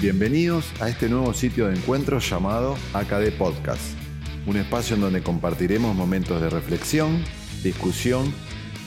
Bienvenidos 0.00 0.64
a 0.78 0.88
este 0.88 1.08
nuevo 1.08 1.34
sitio 1.34 1.66
de 1.66 1.74
encuentro 1.74 2.20
llamado 2.20 2.78
AKD 2.92 3.32
Podcast, 3.36 3.82
un 4.46 4.56
espacio 4.56 4.94
en 4.94 5.00
donde 5.00 5.24
compartiremos 5.24 5.96
momentos 5.96 6.40
de 6.40 6.48
reflexión, 6.48 7.24
discusión 7.64 8.32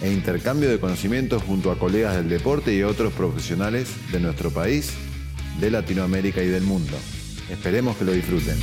e 0.02 0.10
intercambio 0.10 0.70
de 0.70 0.80
conocimientos 0.80 1.44
junto 1.44 1.70
a 1.70 1.78
colegas 1.78 2.16
del 2.16 2.30
deporte 2.30 2.74
y 2.74 2.84
otros 2.84 3.12
profesionales 3.12 3.90
de 4.14 4.22
nuestro 4.22 4.52
país, 4.52 4.94
de 5.60 5.70
Latinoamérica 5.70 6.42
y 6.44 6.48
del 6.48 6.64
mundo. 6.64 6.96
Esperemos 7.50 7.98
que 7.98 8.06
lo 8.06 8.14
disfruten. 8.14 8.58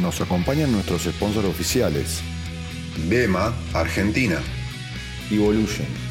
Nos 0.00 0.20
acompañan 0.20 0.70
nuestros 0.70 1.02
sponsors 1.02 1.48
oficiales. 1.48 2.20
BEMA, 3.08 3.52
Argentina. 3.74 4.38
Evolution. 5.32 6.07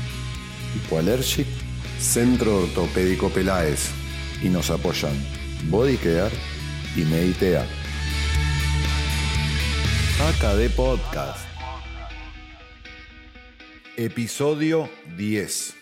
Hipoallergic. 0.78 1.48
Centro 2.00 2.64
Ortopédico 2.64 3.30
Peláez. 3.30 3.90
Y 4.44 4.50
nos 4.50 4.70
apoyan 4.70 5.14
Body 5.70 5.98
Care 5.98 6.36
y 6.96 7.02
Meditea. 7.02 7.66
AKD 10.30 10.70
Podcast. 10.76 11.40
Episodio 13.96 14.88
10. 15.18 15.74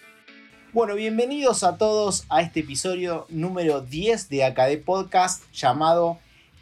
Bueno, 0.71 0.95
bienvenidos 0.95 1.63
a 1.63 1.77
todos 1.77 2.25
a 2.29 2.41
este 2.41 2.61
episodio 2.61 3.25
número 3.29 3.81
10 3.81 4.29
de 4.29 4.45
AKD 4.45 4.83
Podcast 4.85 5.43
llamado 5.53 6.19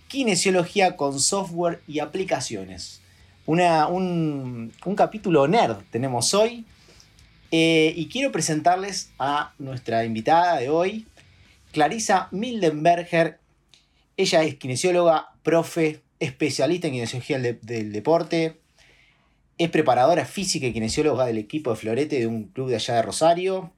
Kinesiología 0.07 0.95
con 0.95 1.19
software 1.19 1.81
y 1.88 2.00
aplicaciones. 2.00 3.02
Una, 3.45 3.88
un, 3.88 4.72
un 4.85 4.95
capítulo 4.95 5.47
nerd 5.47 5.77
tenemos 5.91 6.33
hoy 6.33 6.66
eh, 7.55 7.93
y 7.95 8.07
quiero 8.07 8.31
presentarles 8.31 9.11
a 9.19 9.53
nuestra 9.59 10.05
invitada 10.05 10.57
de 10.57 10.69
hoy, 10.69 11.05
Clarisa 11.71 12.27
Mildenberger. 12.31 13.37
Ella 14.17 14.41
es 14.41 14.55
kinesióloga, 14.55 15.35
profe, 15.43 16.01
especialista 16.19 16.87
en 16.87 16.93
kinesiología 16.93 17.37
del, 17.37 17.59
del 17.61 17.91
deporte, 17.91 18.59
es 19.59 19.69
preparadora 19.69 20.25
física 20.25 20.65
y 20.65 20.73
kinesióloga 20.73 21.27
del 21.27 21.37
equipo 21.37 21.69
de 21.69 21.75
florete 21.75 22.19
de 22.21 22.25
un 22.25 22.45
club 22.45 22.69
de 22.69 22.77
allá 22.77 22.95
de 22.95 23.01
Rosario, 23.03 23.71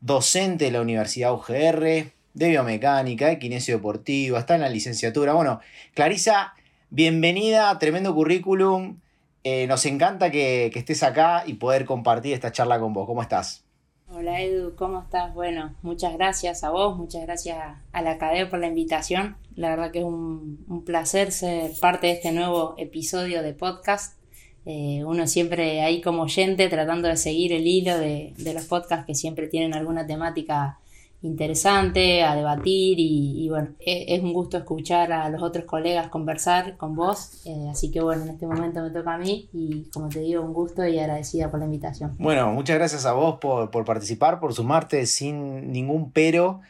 docente 0.00 0.66
de 0.66 0.70
la 0.70 0.80
Universidad 0.80 1.32
UGR, 1.32 1.80
de 1.80 2.48
biomecánica, 2.48 3.26
de 3.26 3.40
kinesio 3.40 3.74
deportiva, 3.74 4.38
está 4.38 4.54
en 4.54 4.60
la 4.60 4.68
licenciatura. 4.68 5.32
Bueno, 5.32 5.58
Clarisa, 5.94 6.54
bienvenida, 6.90 7.76
tremendo 7.80 8.14
currículum. 8.14 9.00
Eh, 9.42 9.66
nos 9.66 9.86
encanta 9.86 10.30
que, 10.30 10.70
que 10.72 10.78
estés 10.78 11.02
acá 11.02 11.44
y 11.46 11.54
poder 11.54 11.84
compartir 11.84 12.34
esta 12.34 12.52
charla 12.52 12.78
con 12.78 12.92
vos. 12.92 13.06
¿Cómo 13.06 13.22
estás? 13.22 13.64
Hola 14.12 14.40
Edu, 14.40 14.74
¿cómo 14.74 15.02
estás? 15.02 15.32
Bueno, 15.34 15.76
muchas 15.82 16.12
gracias 16.14 16.64
a 16.64 16.70
vos, 16.70 16.96
muchas 16.96 17.22
gracias 17.22 17.58
a 17.92 18.02
la 18.02 18.10
Academia 18.10 18.50
por 18.50 18.58
la 18.58 18.66
invitación. 18.66 19.36
La 19.54 19.70
verdad 19.70 19.92
que 19.92 20.00
es 20.00 20.04
un, 20.04 20.64
un 20.68 20.84
placer 20.84 21.30
ser 21.30 21.70
parte 21.80 22.08
de 22.08 22.14
este 22.14 22.32
nuevo 22.32 22.74
episodio 22.76 23.40
de 23.44 23.54
podcast. 23.54 24.18
Eh, 24.66 25.04
uno 25.06 25.28
siempre 25.28 25.82
ahí 25.82 26.00
como 26.00 26.22
oyente 26.22 26.68
tratando 26.68 27.06
de 27.06 27.16
seguir 27.16 27.52
el 27.52 27.68
hilo 27.68 27.96
de, 27.96 28.34
de 28.36 28.52
los 28.52 28.64
podcasts 28.64 29.06
que 29.06 29.14
siempre 29.14 29.46
tienen 29.46 29.74
alguna 29.74 30.06
temática 30.08 30.79
interesante 31.22 32.22
a 32.22 32.34
debatir 32.34 32.96
y, 32.98 33.46
bueno, 33.50 33.68
es, 33.78 34.04
es, 34.08 34.22
un 34.22 34.32
gusto 34.32 34.56
escuchar 34.56 35.12
a 35.12 35.28
los 35.28 35.42
otros 35.42 35.66
colegas 35.66 36.08
conversar 36.08 36.76
con 36.78 36.94
vos, 36.94 37.42
eh, 37.44 37.68
así 37.70 37.90
que 37.90 38.00
bueno, 38.00 38.22
en 38.22 38.30
este 38.30 38.46
momento 38.46 38.82
me 38.82 38.90
toca 38.90 39.14
a 39.14 39.18
mí 39.18 39.48
y 39.52 39.84
como 39.92 40.08
te 40.08 40.20
digo, 40.20 40.42
un 40.42 40.54
gusto 40.54 40.86
y 40.86 40.98
agradecida 40.98 41.50
por 41.50 41.60
la 41.60 41.66
invitación. 41.66 42.16
Bueno, 42.18 42.52
muchas 42.52 42.76
gracias 42.76 43.04
a 43.04 43.12
vos 43.12 43.38
por, 43.38 43.70
por 43.70 43.84
participar, 43.84 44.40
por 44.40 44.54
sumarte 44.54 45.04
sin 45.06 45.72
ningún 45.72 46.10
pero 46.10 46.60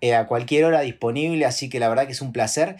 eh, 0.00 0.14
a 0.14 0.28
cualquier 0.28 0.64
hora 0.64 0.80
disponible, 0.80 1.44
así 1.44 1.68
que 1.68 1.80
la 1.80 1.88
verdad 1.88 2.06
que 2.06 2.12
es 2.12 2.22
un 2.22 2.32
placer. 2.32 2.76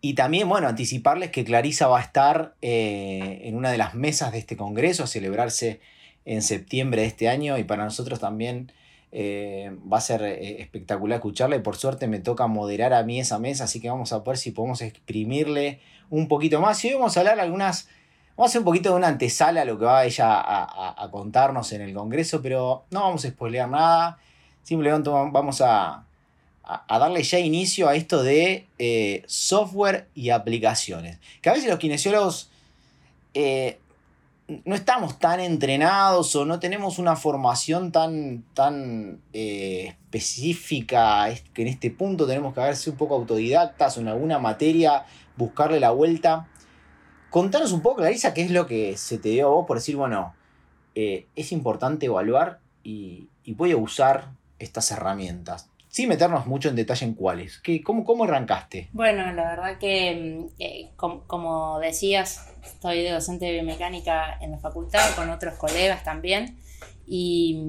Y 0.00 0.14
también, 0.14 0.48
bueno, 0.48 0.68
anticiparles 0.68 1.30
que 1.30 1.44
Clarisa 1.44 1.88
va 1.88 1.98
a 1.98 2.02
estar 2.02 2.54
eh, 2.62 3.40
en 3.44 3.56
una 3.56 3.70
de 3.70 3.78
las 3.78 3.94
mesas 3.94 4.32
de 4.32 4.38
este 4.38 4.56
congreso 4.56 5.04
a 5.04 5.06
celebrarse 5.06 5.80
en 6.24 6.42
septiembre 6.42 7.02
de 7.02 7.08
este 7.08 7.28
año 7.28 7.58
y 7.58 7.64
para 7.64 7.84
nosotros 7.84 8.18
también 8.18 8.72
eh, 9.16 9.70
va 9.90 9.98
a 9.98 10.00
ser 10.00 10.22
eh, 10.22 10.60
espectacular 10.60 11.16
escucharle. 11.16 11.60
Por 11.60 11.76
suerte 11.76 12.08
me 12.08 12.18
toca 12.18 12.48
moderar 12.48 12.92
a 12.92 13.04
mí 13.04 13.20
esa 13.20 13.38
mesa, 13.38 13.64
así 13.64 13.80
que 13.80 13.88
vamos 13.88 14.12
a 14.12 14.18
ver 14.18 14.36
si 14.36 14.50
podemos 14.50 14.82
exprimirle 14.82 15.80
un 16.10 16.26
poquito 16.26 16.60
más. 16.60 16.84
Y 16.84 16.88
hoy 16.88 16.94
vamos 16.94 17.16
a 17.16 17.20
hablar 17.20 17.38
algunas, 17.38 17.88
vamos 18.36 18.48
a 18.48 18.50
hacer 18.50 18.58
un 18.58 18.64
poquito 18.64 18.90
de 18.90 18.96
una 18.96 19.08
antesala 19.08 19.62
a 19.62 19.64
lo 19.64 19.78
que 19.78 19.84
va 19.84 20.04
ella 20.04 20.34
a, 20.34 20.64
a, 20.64 21.04
a 21.04 21.10
contarnos 21.10 21.72
en 21.72 21.82
el 21.82 21.94
Congreso, 21.94 22.42
pero 22.42 22.84
no 22.90 23.00
vamos 23.02 23.24
a 23.24 23.28
spoilear 23.28 23.68
nada. 23.70 24.18
Simplemente 24.64 25.08
vamos 25.10 25.60
a, 25.60 26.04
a 26.64 26.98
darle 26.98 27.22
ya 27.22 27.38
inicio 27.38 27.88
a 27.88 27.94
esto 27.94 28.22
de 28.22 28.66
eh, 28.78 29.22
software 29.26 30.08
y 30.14 30.30
aplicaciones. 30.30 31.20
Que 31.40 31.50
a 31.50 31.52
veces 31.52 31.70
los 31.70 31.78
kinesiólogos 31.78 32.50
no 34.46 34.74
estamos 34.74 35.18
tan 35.18 35.40
entrenados 35.40 36.36
o 36.36 36.44
no 36.44 36.60
tenemos 36.60 36.98
una 36.98 37.16
formación 37.16 37.92
tan, 37.92 38.44
tan 38.54 39.20
eh, 39.32 39.86
específica, 39.88 41.28
es 41.30 41.42
que 41.42 41.62
en 41.62 41.68
este 41.68 41.90
punto 41.90 42.26
tenemos 42.26 42.54
que 42.54 42.60
verse 42.60 42.90
un 42.90 42.96
poco 42.96 43.14
autodidactas 43.14 43.96
o 43.96 44.00
en 44.00 44.08
alguna 44.08 44.38
materia 44.38 45.06
buscarle 45.36 45.80
la 45.80 45.90
vuelta. 45.90 46.48
Contanos 47.30 47.72
un 47.72 47.80
poco, 47.80 47.96
Clarisa, 47.96 48.34
qué 48.34 48.42
es 48.42 48.50
lo 48.50 48.66
que 48.66 48.96
se 48.96 49.18
te 49.18 49.30
dio 49.30 49.46
a 49.46 49.50
vos 49.50 49.66
por 49.66 49.78
decir, 49.78 49.96
bueno, 49.96 50.34
eh, 50.94 51.26
es 51.34 51.50
importante 51.50 52.06
evaluar 52.06 52.60
y, 52.82 53.28
y, 53.42 53.54
voy 53.54 53.72
a 53.72 53.76
usar 53.76 54.30
estas 54.58 54.90
herramientas. 54.90 55.68
Sin 55.94 56.08
meternos 56.08 56.44
mucho 56.48 56.68
en 56.70 56.74
detalle 56.74 57.06
en 57.06 57.14
cuáles. 57.14 57.60
¿Qué, 57.60 57.80
cómo, 57.80 58.04
¿Cómo 58.04 58.24
arrancaste? 58.24 58.88
Bueno, 58.92 59.32
la 59.32 59.50
verdad 59.50 59.78
que, 59.78 60.48
eh, 60.58 60.90
com 60.96 61.20
como 61.28 61.78
decías, 61.78 62.52
estoy 62.64 63.04
de 63.04 63.12
docente 63.12 63.44
de 63.44 63.52
biomecánica 63.52 64.36
en 64.40 64.50
la 64.50 64.58
facultad 64.58 65.14
con 65.14 65.30
otros 65.30 65.54
colegas 65.54 66.02
también. 66.02 66.56
Y 67.06 67.62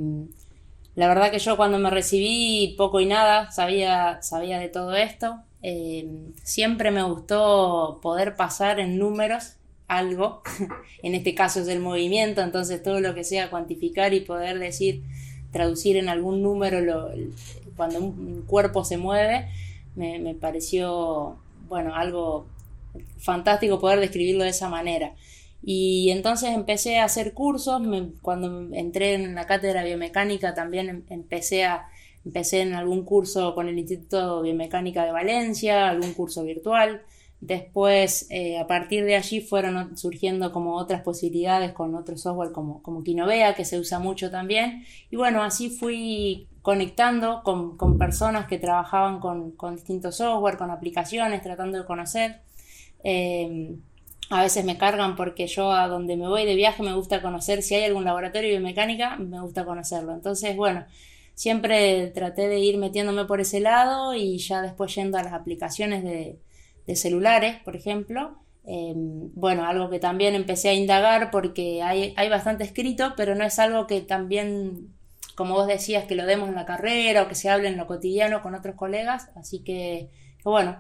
la 0.95 1.07
verdad 1.07 1.29
que 1.29 1.37
yo 1.37 1.55
cuando 1.55 1.77
me 1.77 1.91
recibí 1.91 2.73
poco 2.79 2.99
y 2.99 3.05
nada 3.05 3.51
sabía, 3.51 4.19
sabía 4.23 4.57
de 4.57 4.69
todo 4.69 4.95
esto. 4.95 5.43
Eh, 5.61 6.09
siempre 6.41 6.89
me 6.89 7.03
gustó 7.03 7.99
poder 8.01 8.35
pasar 8.35 8.79
en 8.79 8.97
números 8.97 9.57
algo. 9.87 10.41
en 11.03 11.13
este 11.13 11.35
caso 11.35 11.59
es 11.59 11.67
el 11.67 11.79
movimiento, 11.79 12.41
entonces 12.41 12.81
todo 12.81 13.01
lo 13.01 13.13
que 13.13 13.23
sea 13.23 13.51
cuantificar 13.51 14.15
y 14.15 14.21
poder 14.21 14.57
decir, 14.57 15.03
traducir 15.51 15.95
en 15.97 16.09
algún 16.09 16.41
número 16.41 16.81
lo, 16.81 17.11
cuando 17.75 17.99
un 17.99 18.43
cuerpo 18.47 18.83
se 18.83 18.97
mueve, 18.97 19.47
me, 19.95 20.19
me, 20.19 20.35
pareció, 20.35 21.37
bueno, 21.67 21.95
algo 21.95 22.47
fantástico 23.17 23.79
poder 23.79 23.99
describirlo 23.99 24.43
de 24.43 24.49
esa 24.49 24.69
manera. 24.69 25.13
Y 25.63 26.11
entonces 26.11 26.51
empecé 26.51 26.99
a 26.99 27.05
hacer 27.05 27.33
cursos, 27.33 27.81
me, 27.81 28.11
cuando 28.21 28.73
entré 28.75 29.15
en 29.15 29.33
la 29.35 29.47
cátedra 29.47 29.83
biomecánica 29.83 30.53
también 30.53 30.89
em, 30.89 31.03
empecé, 31.09 31.65
a, 31.65 31.87
empecé 32.23 32.61
en 32.61 32.75
algún 32.75 33.03
curso 33.03 33.55
con 33.55 33.67
el 33.67 33.79
Instituto 33.79 34.43
Biomecánica 34.43 35.03
de 35.05 35.11
Valencia, 35.11 35.89
algún 35.89 36.13
curso 36.13 36.43
virtual. 36.43 37.01
Después, 37.45 38.25
eh, 38.31 38.57
a 38.57 38.66
partir 38.66 39.06
de 39.06 39.16
allí 39.16 39.39
fueron 39.39 39.95
surgiendo 39.97 40.51
como 40.51 40.78
otras 40.78 41.03
posibilidades 41.03 41.73
con 41.73 41.94
otro 41.94 42.17
software 42.17 42.51
como, 42.51 42.81
como 42.81 43.03
Kinovea, 43.03 43.53
que 43.53 43.66
se 43.66 43.78
usa 43.78 44.00
mucho 44.00 44.31
también. 44.31 44.83
Y 45.11 45.16
bueno, 45.16 45.43
así 45.43 45.69
fui 45.69 46.47
conectando 46.64 47.43
con, 47.43 47.78
con 47.78 47.99
personas 47.99 48.47
que 48.47 48.58
trabajaban 48.58 49.19
con, 49.19 49.52
con, 49.52 49.75
distintos 49.75 50.17
software, 50.17 50.58
con 50.58 50.72
aplicaciones, 50.72 51.43
tratando 51.43 51.78
de 51.78 51.85
conocer. 51.85 52.41
Eh, 53.03 53.75
a 54.31 54.41
veces 54.41 54.66
me 54.66 54.79
cargan 54.79 55.16
porque 55.16 55.46
yo 55.46 55.72
a 55.72 55.87
donde 55.87 56.17
me 56.17 56.28
voy 56.28 56.46
de 56.46 56.55
viaje 56.55 56.81
me 56.81 56.96
gusta 56.96 57.22
conocer 57.22 57.61
si 57.61 57.75
hay 57.75 57.84
algún 57.84 58.05
laboratorio 58.05 58.49
de 58.49 58.58
biomecánica, 58.58 59.17
me 59.17 59.40
gusta 59.40 59.66
conocerlo. 59.66 60.14
Entonces, 60.14 60.55
bueno, 60.55 60.85
siempre 61.35 62.08
traté 62.08 62.47
de 62.47 62.59
ir 62.59 62.79
metiéndome 62.79 63.25
por 63.25 63.40
ese 63.40 63.59
lado 63.59 64.16
y 64.16 64.40
ya 64.40 64.64
después 64.64 64.96
yendo 64.96 65.19
a 65.19 65.23
las 65.23 65.34
aplicaciones 65.34 66.03
de, 66.03 66.40
de 66.87 66.96
celulares, 66.96 67.58
por 67.64 67.76
ejemplo. 67.76 68.37
Eh, 68.67 68.93
bueno, 68.96 69.66
algo 69.66 69.90
que 69.90 69.99
también 69.99 70.34
empecé 70.35 70.70
a 70.70 70.73
indagar 70.73 71.29
porque 71.32 71.84
hay, 71.84 72.14
hay 72.17 72.29
bastante 72.29 72.64
escrito, 72.64 73.14
pero 73.16 73.35
no 73.35 73.43
es 73.43 73.59
algo 73.59 73.85
que 73.87 74.02
también 74.02 74.96
como 75.35 75.53
vos 75.53 75.67
decías, 75.67 76.05
que 76.05 76.16
lo 76.16 76.26
demos 76.26 76.49
en 76.49 76.55
la 76.55 76.66
carrera 76.66 77.23
o 77.23 77.28
que 77.28 77.35
se 77.35 77.49
hable 77.49 77.67
en 77.67 77.78
lo 77.78 77.87
cotidiano 77.87 78.41
con 78.41 78.55
otros 78.55 78.76
colegas. 78.76 79.29
Así 79.35 79.59
que, 79.59 80.09
bueno, 80.43 80.78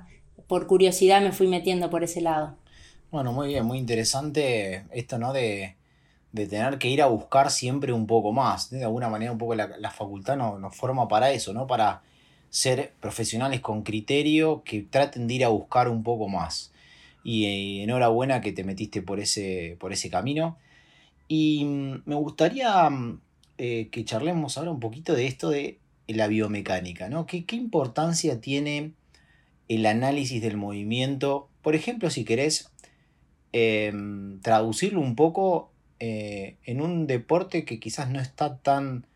por 0.47 0.65
curiosidad 0.65 1.21
me 1.21 1.33
fui 1.33 1.47
metiendo 1.47 1.89
por 1.89 2.03
ese 2.03 2.21
lado. 2.21 2.55
Bueno, 3.11 3.33
muy 3.33 3.49
bien, 3.49 3.65
muy 3.65 3.77
interesante 3.77 4.85
esto, 4.91 5.17
¿no? 5.19 5.33
De, 5.33 5.75
de 6.31 6.47
tener 6.47 6.77
que 6.79 6.87
ir 6.89 7.01
a 7.01 7.07
buscar 7.07 7.51
siempre 7.51 7.91
un 7.91 8.07
poco 8.07 8.31
más. 8.31 8.69
De 8.69 8.83
alguna 8.83 9.09
manera, 9.09 9.31
un 9.31 9.37
poco 9.37 9.55
la, 9.55 9.67
la 9.77 9.91
facultad 9.91 10.37
nos, 10.37 10.59
nos 10.59 10.75
forma 10.75 11.07
para 11.07 11.31
eso, 11.31 11.53
¿no? 11.53 11.67
Para 11.67 12.01
ser 12.55 12.93
profesionales 13.01 13.59
con 13.59 13.83
criterio 13.83 14.63
que 14.63 14.81
traten 14.81 15.27
de 15.27 15.33
ir 15.33 15.43
a 15.43 15.49
buscar 15.49 15.89
un 15.89 16.03
poco 16.03 16.29
más. 16.29 16.71
Y, 17.21 17.47
y 17.47 17.81
enhorabuena 17.81 18.39
que 18.39 18.53
te 18.53 18.63
metiste 18.63 19.01
por 19.01 19.19
ese, 19.19 19.75
por 19.77 19.91
ese 19.91 20.09
camino. 20.09 20.57
Y 21.27 21.65
mm, 21.65 22.03
me 22.05 22.15
gustaría 22.15 22.89
eh, 23.57 23.89
que 23.91 24.05
charlemos 24.05 24.57
ahora 24.57 24.71
un 24.71 24.79
poquito 24.79 25.13
de 25.13 25.27
esto 25.27 25.49
de 25.49 25.79
la 26.07 26.27
biomecánica, 26.27 27.09
¿no? 27.09 27.25
¿Qué, 27.25 27.43
qué 27.43 27.57
importancia 27.57 28.39
tiene 28.39 28.93
el 29.67 29.85
análisis 29.85 30.41
del 30.41 30.55
movimiento? 30.55 31.49
Por 31.61 31.75
ejemplo, 31.75 32.09
si 32.09 32.23
querés 32.23 32.71
em, 33.51 34.39
traducirlo 34.39 35.01
un 35.01 35.17
poco 35.17 35.73
eh, 35.99 36.55
en 36.63 36.79
un 36.79 37.05
deporte 37.05 37.65
que 37.65 37.81
quizás 37.81 38.09
no 38.09 38.21
está 38.21 38.59
tan 38.59 39.07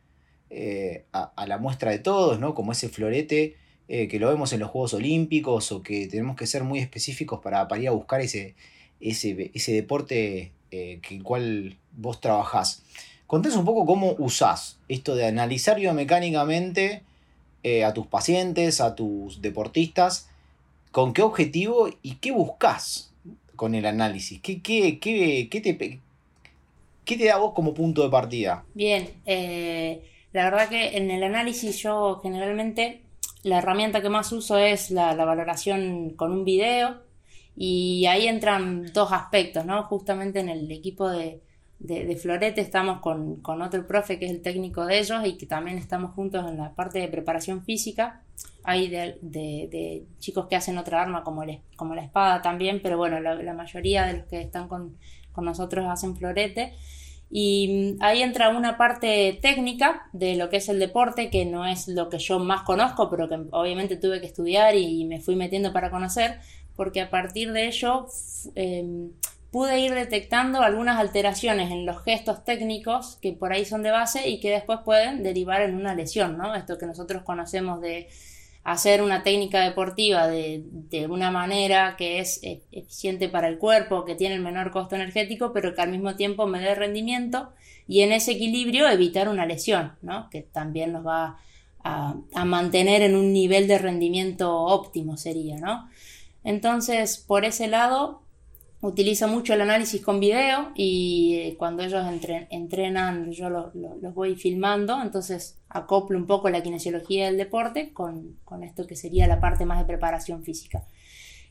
eh, 0.50 1.06
a, 1.14 1.46
la 1.48 1.58
muestra 1.58 1.92
de 1.92 2.00
todos, 2.00 2.40
¿no? 2.40 2.54
Como 2.54 2.72
ese 2.72 2.90
florete 2.90 3.56
que 3.88 4.20
lo 4.20 4.30
vemos 4.30 4.54
en 4.54 4.60
los 4.60 4.70
Juegos 4.70 4.94
Olímpicos 4.94 5.72
o 5.72 5.82
que 5.82 6.06
tenemos 6.06 6.36
que 6.36 6.46
ser 6.46 6.64
muy 6.64 6.78
específicos 6.78 7.40
para, 7.42 7.68
para 7.68 7.82
ir 7.82 7.88
a 7.88 7.92
buscar 7.92 8.22
ese, 8.22 8.54
ese, 9.02 9.50
ese 9.56 9.74
deporte 9.74 10.52
que 10.70 11.00
el 11.10 11.24
cual 11.24 11.76
vos 11.98 12.22
trabajás. 12.22 12.84
Contés 13.30 13.56
un 13.56 13.66
poco 13.66 13.86
cómo 13.86 14.16
usás 14.18 14.80
esto 14.88 15.16
de 15.16 15.28
analizar 15.28 15.80
biomecánicamente 15.80 17.04
eh, 17.62 17.84
a 17.84 17.94
tus 17.94 18.08
pacientes, 18.08 18.82
a 18.82 18.96
tus 18.96 19.42
deportistas, 19.42 20.30
con 20.92 21.14
qué 21.14 21.22
objetivo 21.22 21.90
y 22.02 22.16
qué 22.16 22.32
buscas 22.32 23.14
con 23.56 23.76
el 23.76 23.86
análisis. 23.86 24.40
¿Qué, 24.42 24.62
qué, 24.62 24.98
qué, 24.98 25.50
qué 25.52 25.62
te, 25.62 26.00
¿Qué 27.06 27.18
te 27.18 27.26
da 27.26 27.38
vos 27.38 27.54
como 27.54 27.74
punto 27.74 28.02
de 28.02 28.10
partida? 28.10 28.64
Bien, 28.74 29.10
eh, 29.26 30.02
la 30.34 30.46
verdad 30.46 30.70
que 30.70 30.98
en 30.98 31.12
el 31.12 31.24
análisis 31.24 31.82
yo 31.82 32.20
generalmente 32.22 33.04
la 33.44 33.60
herramienta 33.60 34.02
que 34.02 34.10
más 34.10 34.32
uso 34.32 34.58
es 34.58 34.92
la, 34.92 35.14
la, 35.16 35.26
valoración 35.26 36.12
con 36.12 36.32
un 36.32 36.44
video 36.44 37.02
y 37.56 38.06
ahí 38.06 38.28
entran 38.28 38.92
dos 38.94 39.12
aspectos, 39.12 39.66
¿no? 39.66 39.84
Justamente 39.84 40.40
en 40.40 40.50
el 40.50 40.72
equipo 40.72 41.10
de, 41.10 41.42
de, 41.80 42.16
Florete 42.18 42.62
estamos 42.62 43.00
con, 43.00 43.42
otro 43.62 43.88
profe 43.88 44.20
que 44.20 44.26
es 44.26 44.32
el 44.32 44.42
técnico 44.42 44.86
de 44.86 45.00
ellos 45.00 45.26
y 45.26 45.38
que 45.38 45.46
también 45.46 45.78
estamos 45.78 46.14
juntos 46.14 46.46
en 46.50 46.58
la 46.58 46.74
parte 46.76 47.00
de 47.00 47.08
preparación 47.08 47.64
física. 47.64 48.22
Hay 48.64 48.90
de, 48.90 50.06
chicos 50.20 50.48
que 50.48 50.56
hacen 50.56 50.78
otra 50.78 51.02
arma 51.02 51.24
como, 51.24 51.44
como 51.76 51.96
la 51.96 52.04
espada 52.04 52.42
también, 52.42 52.82
pero 52.84 52.98
bueno, 52.98 53.20
la, 53.20 53.54
mayoría 53.54 54.06
de 54.06 54.20
los 54.20 54.28
que 54.28 54.42
están 54.42 54.68
con, 54.68 54.98
nosotros 55.38 55.86
hacen 55.90 56.18
Florete. 56.18 56.74
Y 57.32 57.96
ahí 58.00 58.24
entra 58.24 58.50
una 58.50 58.78
parte 58.78 59.38
técnica 59.42 60.10
de 60.14 60.36
lo 60.36 60.50
que 60.50 60.58
es 60.58 60.70
el 60.70 60.80
deporte, 60.80 61.30
que 61.30 61.46
no 61.46 61.66
es 61.66 61.88
lo 61.88 62.10
que 62.10 62.18
yo 62.18 62.40
más 62.40 62.64
conozco, 62.64 63.10
pero 63.10 63.30
que 63.30 63.40
obviamente 63.52 63.98
tuve 63.98 64.20
que 64.20 64.26
estudiar 64.26 64.76
y 64.76 65.06
me 65.06 65.22
fui 65.22 65.36
metiendo 65.36 65.72
para 65.72 65.92
conocer, 65.92 66.40
porque 66.76 67.02
a 67.02 67.10
partir 67.10 67.52
de 67.52 67.68
ello 67.68 68.08
em, 68.56 69.12
pude 69.52 69.80
ir 69.80 69.94
detectando 69.94 70.62
algunas 70.62 70.98
alteraciones 70.98 71.72
en 71.72 71.86
los 71.86 72.04
gestos 72.04 72.44
técnicos 72.44 73.18
que 73.22 73.34
por 73.34 73.54
ahí 73.54 73.66
son 73.66 73.84
de 73.84 73.92
base 73.92 74.28
y 74.30 74.40
que 74.40 74.52
después 74.52 74.80
pueden 74.84 75.22
derivar 75.22 75.62
en 75.62 75.76
una 75.76 75.94
lesión, 75.94 76.38
¿no? 76.38 76.56
Esto 76.56 76.78
que 76.78 76.86
nosotros 76.86 77.24
conocemos 77.24 77.80
de 77.82 78.08
hacer 78.64 79.02
una 79.02 79.24
técnica 79.24 79.62
deportiva 79.62 80.28
de, 80.28 80.64
una 81.10 81.32
manera 81.32 81.96
que 81.98 82.20
es 82.20 82.44
e, 82.44 82.62
eficiente 82.72 83.30
para 83.30 83.48
el 83.48 83.58
cuerpo, 83.58 84.06
que 84.06 84.16
tiene 84.16 84.36
el 84.36 84.42
menor 84.42 84.72
costo 84.72 84.96
energético, 84.96 85.54
pero 85.54 85.74
que 85.74 85.82
al 85.82 85.92
mismo 85.92 86.16
tiempo 86.16 86.46
me 86.46 86.60
dé 86.60 86.76
rendimiento 86.76 87.52
y 87.88 88.02
en 88.02 88.12
ese 88.12 88.34
equilibrio 88.34 88.88
evitar 88.90 89.30
una 89.30 89.46
lesión, 89.46 89.94
¿no? 90.02 90.30
Que 90.30 90.42
también 90.42 90.94
nos 90.94 91.06
va 91.06 91.38
a, 91.84 92.16
a 92.34 92.46
mantener 92.46 93.02
en 93.02 93.16
un 93.16 93.34
nivel 93.34 93.68
de 93.68 93.78
rendimiento 93.78 94.54
óptimo 94.54 95.18
sería, 95.18 95.58
¿no? 95.58 95.90
Entonces, 96.44 97.18
por 97.18 97.46
ese 97.46 97.68
lado, 97.68 98.22
utilizo 98.82 99.28
mucho 99.28 99.54
el 99.54 99.62
análisis 99.62 100.02
con 100.02 100.20
video 100.20 100.72
y 100.74 101.36
eh, 101.36 101.56
cuando 101.58 101.84
ellos 101.84 102.04
entrenan 102.50 103.32
yo 103.32 103.50
los 103.50 104.14
voy 104.14 104.36
filmando, 104.36 105.02
entonces 105.02 105.60
acoplo 105.68 106.18
un 106.18 106.26
poco 106.26 106.50
la 106.50 106.64
kinesiología 106.64 107.26
del 107.26 107.38
deporte 107.38 107.92
con, 107.92 108.38
esto 108.64 108.88
que 108.88 108.96
sería 108.96 109.28
la 109.28 109.42
parte 109.42 109.66
más 109.66 109.80
de 109.80 109.86
preparación 109.86 110.44
física. 110.44 110.84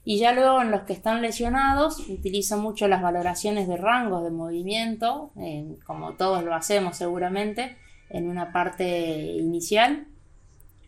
Y 0.04 0.18
ya 0.18 0.32
luego 0.32 0.62
en 0.62 0.70
los 0.70 0.82
que 0.82 0.94
están 0.94 1.20
lesionados 1.20 2.08
utilizo 2.08 2.56
mucho 2.56 2.88
las 2.88 3.02
valoraciones 3.02 3.68
de 3.68 3.76
rangos 3.76 4.24
de 4.24 4.30
movimiento, 4.30 5.32
como 5.84 6.14
todos 6.14 6.42
lo 6.44 6.54
hacemos 6.54 6.96
seguramente, 6.96 7.76
en 8.08 8.28
una 8.28 8.52
parte 8.52 9.36
inicial. 9.36 10.06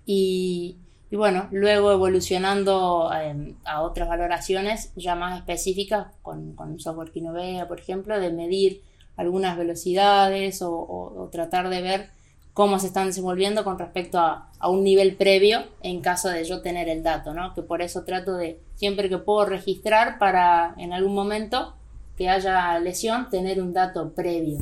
Y, 0.06 0.78
y 1.10 1.16
bueno, 1.16 1.48
luego 1.50 1.90
evolucionando 1.90 3.10
em, 3.12 3.54
a 3.64 3.82
otras 3.82 4.08
valoraciones 4.08 4.92
ya 4.94 5.16
más 5.16 5.38
específicas 5.38 6.06
con, 6.22 6.56
software 6.78 7.10
Kinovea, 7.10 7.66
por 7.66 7.80
ejemplo, 7.80 8.20
de 8.20 8.30
medir 8.30 8.82
algunas 9.16 9.58
velocidades 9.58 10.62
o, 10.62 11.28
tratar 11.32 11.68
de 11.68 11.82
ver 11.82 12.10
cómo 12.54 12.78
se 12.78 12.86
están 12.86 13.08
desenvolviendo 13.08 13.64
con 13.64 13.78
respecto 13.78 14.18
a, 14.18 14.48
un 14.68 14.84
nivel 14.84 15.16
previo 15.16 15.64
en 15.82 16.00
caso 16.00 16.28
de 16.28 16.44
yo 16.44 16.62
tener 16.62 16.88
el 16.88 17.02
dato, 17.02 17.34
¿no? 17.34 17.54
Que 17.54 17.62
por 17.62 17.82
eso 17.82 18.04
trato 18.04 18.36
de, 18.36 18.60
siempre 18.76 19.08
que 19.08 19.18
puedo 19.18 19.46
registrar 19.46 20.18
para 20.18 20.74
en 20.78 20.92
algún 20.92 21.14
momento 21.14 21.74
que 22.16 22.28
haya 22.28 22.78
lesión, 22.78 23.30
tener 23.30 23.60
un 23.60 23.72
dato 23.72 24.12
previo. 24.12 24.58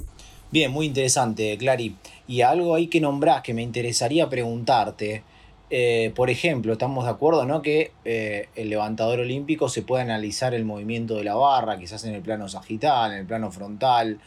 Bien, 0.50 0.70
muy 0.70 0.86
interesante, 0.86 1.58
Clary. 1.58 1.96
Y 2.26 2.40
algo 2.40 2.74
ahí 2.74 2.86
que 2.86 3.00
nombrás 3.00 3.42
que 3.42 3.52
me 3.52 3.62
interesaría 3.62 4.28
preguntarte, 4.30 5.24
eh, 5.70 6.12
por 6.16 6.30
ejemplo, 6.30 6.72
estamos 6.72 7.04
de 7.04 7.10
acuerdo 7.10 7.44
¿no? 7.44 7.60
que 7.60 7.92
eh, 8.04 8.48
el 8.56 8.70
levantador 8.70 9.20
olímpico 9.20 9.68
se 9.68 9.82
puede 9.82 10.02
analizar 10.02 10.54
el 10.54 10.64
movimiento 10.64 11.16
de 11.16 11.24
la 11.24 11.34
barra, 11.34 11.78
quizás 11.78 12.04
en 12.04 12.14
el 12.14 12.22
plano 12.22 12.48
sagital, 12.48 13.12
en 13.12 13.18
el 13.18 13.26
plano 13.26 13.50
frontal. 13.50 14.18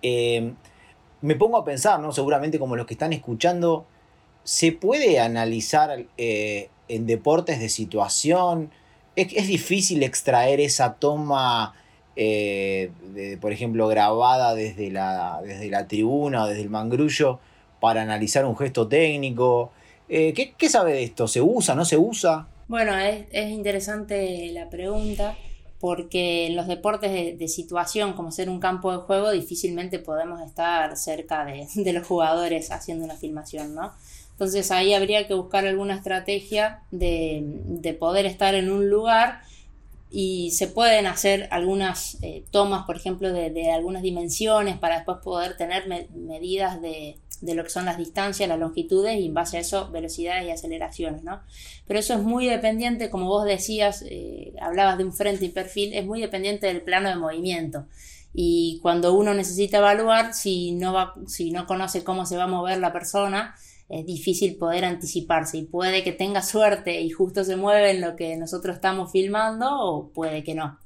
Eh, 0.00 0.52
me 1.20 1.34
pongo 1.34 1.58
a 1.58 1.64
pensar, 1.64 2.00
¿no? 2.00 2.12
seguramente 2.12 2.58
como 2.58 2.74
los 2.74 2.86
que 2.86 2.94
están 2.94 3.12
escuchando, 3.12 3.84
¿se 4.44 4.72
puede 4.72 5.20
analizar 5.20 6.06
en 6.16 7.06
deportes 7.06 7.60
de 7.60 7.68
situación? 7.68 8.70
¿Es, 9.14 9.46
difícil 9.46 10.02
extraer 10.04 10.60
esa 10.60 10.94
toma, 10.94 11.74
por 12.14 13.52
ejemplo, 13.52 13.88
grabada 13.88 14.54
desde 14.54 14.90
la, 14.90 15.40
desde 15.42 15.68
la 15.68 15.86
tribuna 15.86 16.44
o 16.44 16.46
desde 16.46 16.62
el 16.62 16.70
mangrullo 16.70 17.40
para 17.80 18.00
analizar 18.00 18.46
un 18.46 18.56
gesto 18.56 18.88
técnico? 18.88 19.72
Eh, 20.08 20.32
¿qué, 20.56 20.68
sabe 20.68 20.94
de 20.94 21.02
esto? 21.04 21.28
¿Se 21.28 21.40
usa? 21.40 21.74
¿No 21.74 21.84
se 21.84 21.98
usa? 21.98 22.48
Bueno, 22.66 22.96
es, 22.98 23.50
interesante 23.50 24.50
la 24.52 24.70
pregunta 24.70 25.36
porque 25.80 26.46
en 26.46 26.56
los 26.56 26.66
deportes 26.66 27.38
de, 27.38 27.48
situación, 27.48 28.14
como 28.14 28.32
ser 28.32 28.48
un 28.48 28.58
campo 28.58 28.90
de 28.90 28.98
juego, 28.98 29.30
difícilmente 29.30 29.98
podemos 29.98 30.40
estar 30.40 30.96
cerca 30.96 31.44
de, 31.44 31.92
los 31.92 32.06
jugadores 32.06 32.70
haciendo 32.72 33.04
una 33.04 33.16
filmación, 33.16 33.74
¿no? 33.74 33.92
Entonces 34.32 34.70
ahí 34.70 34.94
habría 34.94 35.26
que 35.26 35.34
buscar 35.34 35.66
alguna 35.66 35.96
estrategia 35.96 36.82
de, 36.90 37.96
poder 37.98 38.26
estar 38.26 38.54
en 38.54 38.70
un 38.70 38.88
lugar 38.88 39.42
y 40.10 40.52
se 40.52 40.68
pueden 40.68 41.06
hacer 41.06 41.48
algunas 41.50 42.22
eh, 42.22 42.44
tomas, 42.50 42.84
por 42.86 42.96
ejemplo, 42.96 43.32
de, 43.32 43.70
algunas 43.70 44.02
dimensiones 44.02 44.78
para 44.78 44.96
después 44.96 45.18
poder 45.22 45.56
tener 45.56 45.86
medidas 46.14 46.80
de, 46.80 47.18
de 47.40 47.54
lo 47.54 47.64
que 47.64 47.70
son 47.70 47.84
las 47.84 47.98
distancias, 47.98 48.48
las 48.48 48.58
longitudes 48.58 49.18
y 49.18 49.26
en 49.26 49.34
base 49.34 49.56
a 49.56 49.60
eso 49.60 49.90
velocidades 49.90 50.46
y 50.46 50.50
aceleraciones, 50.50 51.22
¿no? 51.22 51.40
Pero 51.86 52.00
eso 52.00 52.14
es 52.14 52.20
muy 52.20 52.46
dependiente, 52.46 53.10
como 53.10 53.26
vos 53.26 53.44
decías, 53.44 54.04
eh, 54.06 54.52
hablabas 54.60 54.98
de 54.98 55.04
un 55.04 55.12
frente 55.12 55.44
y 55.44 55.50
perfil, 55.50 55.94
es 55.94 56.04
muy 56.04 56.20
dependiente 56.20 56.66
del 56.66 56.82
plano 56.82 57.08
de 57.08 57.16
movimiento. 57.16 57.86
Y 58.34 58.78
cuando 58.82 59.14
uno 59.14 59.34
necesita 59.34 59.78
evaluar, 59.78 60.34
si 60.34 60.72
no, 60.72 60.92
va, 60.92 61.14
si 61.26 61.50
no 61.50 61.66
conoce 61.66 62.04
cómo 62.04 62.26
se 62.26 62.36
va 62.36 62.44
a 62.44 62.48
mover 62.48 62.78
la 62.78 62.92
persona, 62.92 63.54
es 63.88 64.04
difícil 64.04 64.56
poder 64.56 64.84
anticiparse 64.84 65.58
y 65.58 65.64
puede 65.64 66.02
que 66.04 66.12
tenga 66.12 66.42
suerte 66.42 67.00
y 67.00 67.10
justo 67.10 67.44
se 67.44 67.56
mueve 67.56 67.92
en 67.92 68.00
lo 68.00 68.16
que 68.16 68.36
nosotros 68.36 68.76
estamos 68.76 69.10
filmando 69.10 69.68
o 69.70 70.10
puede 70.10 70.44
que 70.44 70.54
no. 70.54 70.78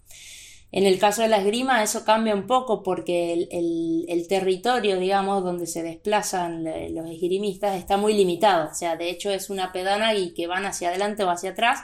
En 0.74 0.86
el 0.86 0.98
caso 0.98 1.20
de 1.20 1.28
la 1.28 1.36
esgrima 1.36 1.82
eso 1.82 2.02
cambia 2.02 2.34
un 2.34 2.46
poco 2.46 2.82
porque 2.82 3.46
el, 3.50 4.26
territorio, 4.26 4.98
digamos, 4.98 5.44
donde 5.44 5.66
se 5.66 5.82
desplazan 5.82 6.64
los 6.64 7.10
esgrimistas 7.10 7.76
está 7.76 7.98
muy 7.98 8.14
limitado. 8.14 8.70
O 8.70 8.74
sea, 8.74 8.96
de 8.96 9.10
hecho 9.10 9.30
es 9.30 9.50
una 9.50 9.70
pedana 9.70 10.14
y 10.14 10.32
que 10.32 10.46
van 10.46 10.64
hacia 10.64 10.88
adelante 10.88 11.24
o 11.24 11.30
hacia 11.30 11.50
atrás. 11.50 11.80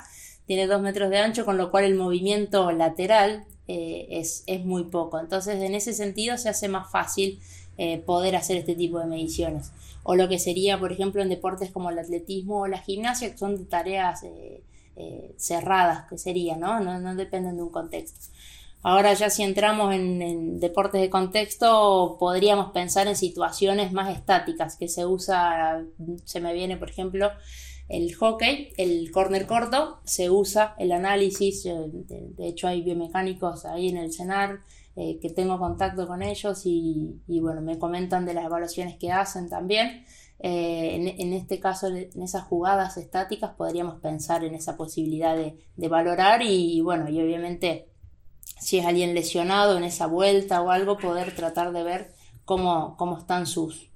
Tiene 0.47 0.67
dos 0.67 0.81
metros 0.81 1.11
de 1.11 1.19
ancho, 1.19 1.45
con 1.45 1.59
lo 1.59 1.71
cual 1.71 1.85
el 1.85 1.97
movimiento 1.97 2.73
lateral 2.73 3.45
eh, 3.67 4.07
es, 4.11 4.45
muy 4.65 4.85
poco. 4.85 5.21
Entonces, 5.21 5.63
en 5.63 5.75
ese 5.75 5.93
sentido 5.93 6.39
se 6.39 6.49
hace 6.49 6.69
más 6.69 6.91
fácil 6.91 7.41
eh, 7.77 7.99
poder 7.99 8.37
hacer 8.37 8.57
este 8.57 8.75
tipo 8.75 8.99
de 9.01 9.05
mediciones. 9.05 9.71
O 10.03 10.17
lo 10.17 10.31
que 10.31 10.39
sería, 10.39 10.79
por 10.79 10.93
ejemplo, 10.93 11.21
en 11.21 11.29
deportes 11.29 11.71
como 11.71 11.91
el 11.91 11.99
atletismo 11.99 12.63
o 12.63 12.67
la 12.67 12.79
gimnasia, 12.79 13.31
que 13.31 13.37
son 13.37 13.67
tareas 13.67 14.23
eh, 14.23 14.63
cerradas, 15.37 16.09
que 16.09 16.17
sería. 16.17 16.57
¿no? 16.57 16.81
No 16.81 17.15
dependen 17.15 17.57
de 17.57 17.63
un 17.63 17.71
contexto. 17.71 18.19
Ahora 18.83 19.13
ya 19.15 19.29
si 19.29 19.43
entramos 19.43 19.95
en, 19.95 20.61
deportes 20.61 21.01
de 21.01 21.11
contexto, 21.11 22.17
podríamos 22.19 22.71
pensar 22.71 23.09
en 23.09 23.17
situaciones 23.17 23.93
más 23.93 24.17
estáticas, 24.17 24.77
que 24.77 24.89
se 24.89 25.05
usa, 25.05 25.85
se 26.25 26.41
me 26.41 26.55
viene 26.55 26.77
por 26.77 26.91
ejemplo 26.91 27.31
el 27.89 28.15
hockey, 28.15 28.73
el 28.77 29.11
corner 29.11 29.47
corto, 29.47 30.01
se 30.05 30.31
usa 30.31 30.75
el 30.79 30.93
análisis, 30.93 31.65
eh, 31.67 31.73
de, 31.91 32.49
hecho 32.49 32.69
hay 32.69 32.83
biomecánicos 32.83 33.65
ahí 33.65 33.89
en 33.89 33.97
el 33.97 34.13
CENAR, 34.13 34.61
eh, 34.95 35.19
que 35.21 35.31
tengo 35.31 35.59
contacto 35.59 36.07
con 36.07 36.23
ellos 36.23 36.63
y, 36.65 37.21
bueno, 37.41 37.61
me 37.63 37.79
comentan 37.79 38.27
de 38.27 38.35
las 38.35 38.45
evaluaciones 38.45 38.97
que 38.97 39.13
hacen 39.13 39.49
también. 39.49 40.05
Eh, 40.41 41.15
en, 41.19 41.33
este 41.33 41.61
caso, 41.61 41.87
en 41.89 42.23
esas 42.23 42.45
jugadas 42.45 42.97
estáticas, 42.97 43.53
podríamos 43.57 44.01
pensar 44.01 44.45
en 44.45 44.55
esa 44.55 44.77
posibilidad 44.77 45.37
de, 45.37 45.89
valorar 45.89 46.43
y, 46.43 46.81
bueno, 46.81 47.09
y 47.09 47.21
obviamente 47.23 47.87
si 48.59 48.79
es 48.79 48.87
alguien 48.87 49.15
lesionado 49.15 49.77
en 49.77 49.85
esa 49.85 50.07
vuelta 50.07 50.61
o 50.63 50.71
algo, 50.71 50.99
poder 50.99 51.35
tratar 51.35 51.73
de 51.73 51.83
ver 51.83 52.13
cómo, 52.45 52.97
cómo 52.97 53.19
están 53.19 53.47
sus, 53.47 53.89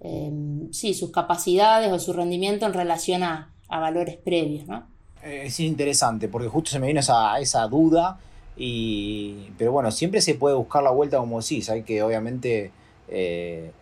em, 0.00 0.72
sí, 0.72 0.94
sus 0.94 1.10
capacidades 1.10 1.92
o 1.92 1.98
su 1.98 2.12
rendimiento 2.12 2.66
en 2.66 2.74
relación 2.74 3.22
a, 3.22 3.48
valores 3.68 4.18
previos, 4.18 4.66
¿no? 4.66 4.86
Eh, 5.22 5.44
es 5.46 5.58
interesante, 5.58 6.28
porque 6.28 6.46
justo 6.46 6.70
se 6.70 6.78
me 6.78 6.88
vino 6.88 7.00
esa, 7.00 7.40
esa 7.40 7.66
duda, 7.68 8.18
y, 8.54 9.48
pero 9.56 9.72
bueno, 9.72 9.90
siempre 9.90 10.20
se 10.20 10.34
puede 10.34 10.54
buscar 10.54 10.82
la 10.82 10.90
vuelta 10.90 11.16
como 11.16 11.40
decís, 11.40 11.70
hay 11.70 11.82
que 11.82 12.02
obviamente 12.02 12.70
eh, 13.08 13.72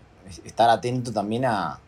estar 0.45 0.71
atento 0.71 1.13
también 1.13 1.45
a, 1.45 1.81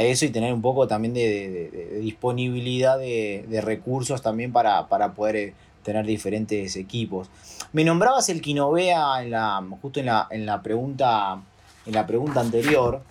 eso 0.00 0.24
y 0.24 0.30
tener 0.30 0.52
un 0.52 0.62
poco 0.62 0.88
también 0.88 1.14
de, 1.14 2.00
disponibilidad 2.02 2.98
de, 2.98 3.60
recursos 3.62 4.20
también 4.20 4.50
para, 4.50 4.88
para 4.88 5.12
poder 5.12 5.36
eh, 5.36 5.54
tener 5.82 6.06
diferentes 6.06 6.76
equipos. 6.76 7.28
Me 7.72 7.84
nombrabas 7.84 8.28
el 8.28 8.40
Quinovea 8.40 9.22
en 9.22 9.30
la, 9.30 9.64
justo 9.80 10.00
en 10.00 10.06
la, 10.06 10.26
en 10.30 10.46
la, 10.46 10.62
pregunta, 10.62 11.42
en 11.86 11.92
la 11.92 12.06
pregunta 12.06 12.40
anterior. 12.40 13.02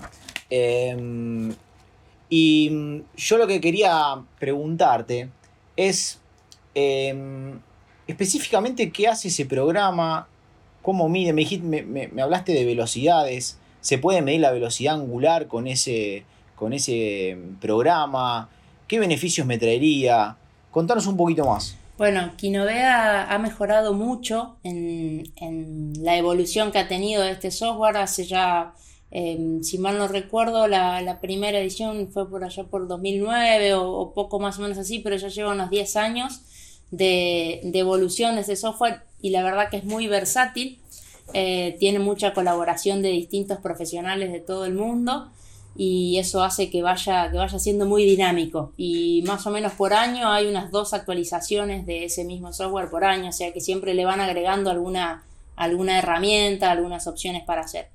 Em, 0.49 1.53
y 2.29 3.03
yo 3.15 3.37
lo 3.37 3.47
que 3.47 3.61
quería 3.61 4.21
preguntarte 4.37 5.29
es 5.75 6.19
em, 6.75 7.59
específicamente 8.07 8.91
qué 8.91 9.07
hace 9.07 9.29
ese 9.29 9.45
programa, 9.45 10.27
cómo 10.81 11.09
mide, 11.09 11.33
me, 11.33 11.83
me, 11.83 12.21
hablaste 12.21 12.53
de 12.53 12.65
velocidades, 12.65 13.57
se 13.81 13.97
puede 13.97 14.21
medir 14.21 14.41
la 14.41 14.51
velocidad 14.51 14.95
angular 14.95 15.47
con 15.47 15.67
ese, 15.67 16.25
con 16.55 16.73
ese 16.73 17.37
programa, 17.61 18.49
qué 18.87 18.99
beneficios 18.99 19.47
me 19.47 19.57
traería. 19.57 20.35
Contanos 20.71 21.07
un 21.07 21.17
poquito 21.17 21.45
más. 21.45 21.78
Bueno, 21.99 22.31
Kinovea 22.37 23.29
ha 23.29 23.39
mejorado 23.39 23.93
mucho 23.93 24.55
en, 24.63 25.91
la 26.01 26.15
evolución 26.15 26.71
que 26.71 26.77
ha 26.77 26.87
tenido 26.87 27.25
este 27.25 27.51
software. 27.51 27.97
Hace 27.97 28.23
ya, 28.23 28.73
em, 29.11 29.61
si 29.63 29.77
mal 29.79 29.97
no 29.97 30.07
recuerdo, 30.07 30.69
la, 30.69 31.19
primera 31.21 31.59
edición 31.59 32.09
fue 32.09 32.29
por 32.29 32.45
allá 32.45 32.63
por 32.63 32.87
2009 32.87 33.73
o, 33.73 34.13
poco 34.13 34.39
más 34.39 34.57
o 34.59 34.61
menos 34.61 34.77
así, 34.77 34.99
pero 34.99 35.17
ya 35.17 35.27
lleva 35.27 35.51
unos 35.51 35.69
10 35.69 35.97
años 35.97 36.41
de, 36.89 37.59
evolución 37.73 38.35
de 38.35 38.41
este 38.41 38.55
software 38.55 39.01
y 39.21 39.31
la 39.31 39.43
verdad 39.43 39.69
que 39.69 39.75
es 39.75 39.83
muy 39.83 40.07
versátil. 40.07 40.79
Eh, 41.33 41.75
tiene 41.81 41.99
mucha 41.99 42.33
colaboración 42.33 43.01
de 43.01 43.09
distintos 43.09 43.57
profesionales 43.57 44.31
de 44.31 44.39
todo 44.39 44.63
el 44.63 44.73
mundo 44.73 45.33
y 45.75 46.17
eso 46.17 46.43
hace 46.43 46.69
que 46.69 46.81
vaya, 46.81 47.29
que 47.31 47.37
vaya 47.37 47.59
siendo 47.59 47.85
muy 47.85 48.03
dinámico. 48.03 48.73
Y 48.77 49.23
más 49.25 49.47
o 49.47 49.51
menos 49.51 49.73
por 49.73 49.93
año 49.93 50.31
hay 50.31 50.47
unas 50.47 50.71
dos 50.71 50.93
actualizaciones 50.93 51.85
de 51.85 52.05
ese 52.05 52.25
mismo 52.25 52.51
software 52.53 52.89
por 52.89 53.05
año, 53.05 53.29
o 53.29 53.33
sea 53.33 53.53
que 53.53 53.61
siempre 53.61 53.93
le 53.93 54.05
van 54.05 54.19
agregando 54.19 54.69
alguna, 54.69 55.23
alguna 55.55 55.99
herramienta, 55.99 56.71
algunas 56.71 57.07
opciones 57.07 57.43
para 57.43 57.61
hacer. 57.61 57.89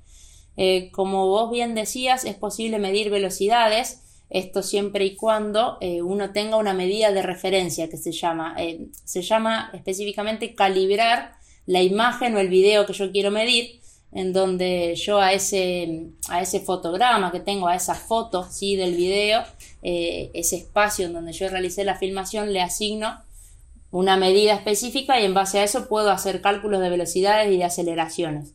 Eh, 0.57 0.89
como 0.91 1.27
vos 1.27 1.51
bien 1.51 1.75
decías, 1.75 2.25
es 2.25 2.35
posible 2.35 2.79
medir 2.79 3.09
velocidades, 3.09 4.01
esto 4.29 4.63
siempre 4.63 5.05
y 5.05 5.15
cuando 5.15 5.77
eh, 5.81 6.01
uno 6.01 6.31
tenga 6.31 6.57
una 6.57 6.73
medida 6.73 7.11
de 7.11 7.21
referencia 7.21 7.89
que 7.89 7.97
se 7.97 8.11
llama, 8.11 8.55
eh, 8.57 8.87
se 9.03 9.21
llama 9.21 9.69
específicamente 9.73 10.55
calibrar 10.55 11.35
la 11.67 11.83
imagen 11.83 12.35
o 12.35 12.39
el 12.39 12.49
video 12.49 12.85
que 12.85 12.93
yo 12.93 13.11
quiero 13.11 13.31
medir 13.31 13.81
en 14.15 14.31
donde 14.31 14.95
yo 14.95 15.19
a 15.19 15.33
ese, 15.33 16.07
a 16.29 16.41
ese 16.41 16.61
fotograma 16.61 17.33
que 17.33 17.41
tengo, 17.41 17.67
a 17.67 17.75
esa 17.75 17.95
foto 17.95 18.47
¿sí? 18.49 18.77
del 18.77 18.95
video, 18.95 19.43
eh, 19.83 20.31
ese 20.33 20.55
espacio 20.55 21.05
en 21.05 21.13
donde 21.13 21.33
yo 21.33 21.49
realicé 21.49 21.83
la 21.83 21.97
filmación, 21.97 22.53
le 22.53 22.61
asigno 22.61 23.21
una 23.91 24.15
medida 24.15 24.53
específica 24.53 25.19
y 25.19 25.25
en 25.25 25.33
base 25.33 25.59
a 25.59 25.65
eso 25.65 25.89
puedo 25.89 26.11
hacer 26.11 26.39
cálculos 26.39 26.79
de 26.79 26.89
velocidades 26.89 27.51
y 27.51 27.57
de 27.57 27.65
aceleraciones. 27.65 28.53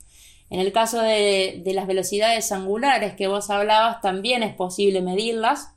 En 0.48 0.60
el 0.60 0.72
caso 0.72 1.02
de, 1.02 1.62
las 1.66 1.86
velocidades 1.86 2.50
angulares 2.52 3.14
que 3.14 3.28
vos 3.28 3.50
hablabas, 3.50 4.00
también 4.00 4.42
es 4.42 4.54
posible 4.54 5.02
medirlas 5.02 5.74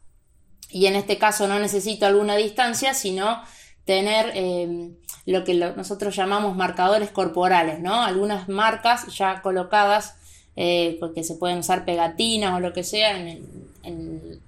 y 0.69 0.85
en 0.85 0.95
este 0.95 1.17
caso 1.17 1.45
no 1.49 1.59
necesito 1.59 2.05
alguna 2.05 2.37
distancia, 2.37 2.93
sino 2.93 3.43
tener 3.83 4.31
eh, 4.33 4.91
lo 5.25 5.43
que 5.43 5.53
nosotros 5.53 6.15
llamamos 6.15 6.55
marcadores 6.55 7.09
corporales, 7.09 7.79
¿no? 7.79 8.03
Algunas 8.03 8.49
marcas 8.49 9.07
ya 9.15 9.41
colocadas, 9.41 10.15
eh, 10.55 10.97
porque 10.99 11.23
se 11.23 11.35
pueden 11.35 11.59
usar 11.59 11.85
pegatinas 11.85 12.55
o 12.55 12.59
lo 12.59 12.73
que 12.73 12.83
sea 12.83 13.17
en, 13.17 13.63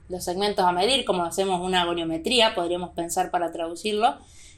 los 0.07 0.23
segmentos 0.23 0.63
a 0.63 0.71
medir, 0.71 1.03
como 1.03 1.25
hacemos 1.25 1.59
una 1.61 1.83
goniometría, 1.83 2.55
podríamos 2.55 2.91
pensar 2.91 3.31
para 3.31 3.51
traducirlo, 3.51 4.15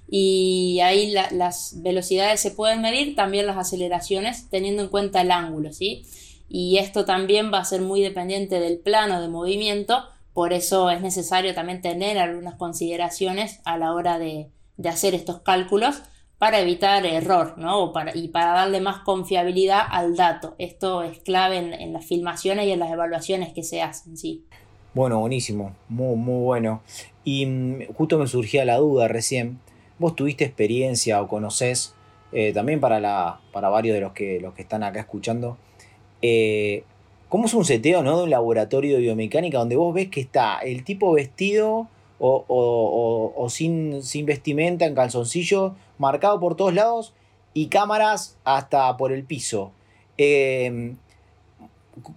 y 0.10 0.80
ahí 0.84 1.12
las 1.32 1.82
velocidades 1.82 2.42
se 2.42 2.52
pueden 2.52 2.82
medir, 2.82 3.16
también 3.16 3.48
las 3.48 3.58
aceleraciones, 3.58 4.50
teniendo 4.50 4.84
en 4.84 4.90
cuenta 4.90 5.22
el 5.22 5.32
ángulo, 5.32 5.74
¿sí? 5.74 6.06
Y 6.48 6.78
esto 6.78 7.06
también 7.06 7.52
va 7.52 7.60
a 7.60 7.66
ser 7.66 7.82
muy 7.82 8.02
dependiente 8.02 8.60
del 8.60 8.78
plano 8.78 9.20
de 9.20 9.30
movimiento, 9.30 10.04
por 10.34 10.54
eso 10.54 10.92
es 10.92 11.02
necesario 11.02 11.56
también 11.56 11.82
tener 11.82 12.20
algunas 12.20 12.56
consideraciones 12.56 13.60
a 13.66 13.78
la 13.78 13.94
hora 13.94 14.20
de, 14.20 14.52
de 14.78 14.90
hacer 14.90 15.14
estos 15.16 15.42
cálculos 15.42 16.02
para 16.38 16.60
evitar 16.60 17.06
error 17.06 17.56
¿no? 17.58 17.92
para, 17.92 18.16
y 18.16 18.28
para 18.28 18.52
darle 18.52 18.80
más 18.80 19.00
confiabilidad 19.00 19.82
al 19.90 20.16
dato. 20.16 20.56
Esto 20.60 21.04
es 21.04 21.20
clave 21.20 21.58
en, 21.58 21.94
las 21.94 22.06
filmaciones 22.06 22.68
y 22.68 22.72
en 22.72 22.80
las 22.80 22.92
evaluaciones 22.92 23.54
que 23.54 23.64
se 23.64 23.82
hacen. 23.82 24.18
Sí. 24.18 24.46
Bueno, 24.94 25.20
buenísimo, 25.20 25.76
muy, 25.90 26.16
muy 26.16 26.44
bueno. 26.44 26.82
Y 27.24 27.46
mm, 27.46 27.94
justo 27.96 28.18
me 28.20 28.28
surgía 28.28 28.66
la 28.66 28.78
duda 28.78 29.08
recién. 29.08 29.60
¿Vos 30.00 30.16
tuviste 30.16 30.46
experiencia 30.46 31.22
o 31.22 31.28
conocés, 31.28 31.96
eh, 32.32 32.54
también 32.54 32.80
para, 32.80 33.00
la, 33.00 33.40
para 33.52 33.70
varios 33.70 33.96
de 33.96 34.02
los 34.02 34.14
que, 34.14 34.40
los 34.40 34.54
que 34.54 34.62
están 34.62 34.84
acá 34.84 35.00
escuchando, 35.00 35.58
eh, 36.22 36.84
cómo 37.30 37.46
es 37.46 37.54
un 37.56 37.66
seteo 37.66 38.04
¿no? 38.04 38.18
de 38.18 38.24
un 38.26 38.30
laboratorio 38.30 38.96
de 38.96 39.02
biomecánica 39.02 39.58
donde 39.58 39.76
vos 39.76 39.94
ves 39.94 40.10
que 40.10 40.22
está 40.22 40.60
el 40.60 40.84
tipo 40.84 41.12
vestido 41.14 41.88
o, 42.20 43.48
sin, 43.50 44.04
sin, 44.04 44.26
vestimenta, 44.26 44.86
en 44.86 44.96
calzoncillo, 44.96 45.76
marcado 45.98 46.40
por 46.40 46.56
todos 46.56 46.74
lados 46.74 47.14
y 47.54 47.68
cámaras 47.68 48.38
hasta 48.44 48.96
por 48.98 49.12
el 49.12 49.24
piso. 49.24 49.72
Em, 50.18 50.98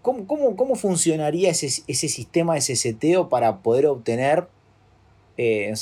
¿cómo, 0.02 0.74
funcionaría 0.74 1.50
ese, 1.50 1.68
sistema, 1.68 2.56
ese 2.56 2.76
seteo 2.76 3.28
para 3.28 3.58
poder 3.58 3.86
obtener 3.86 4.48
eh, 5.36 5.72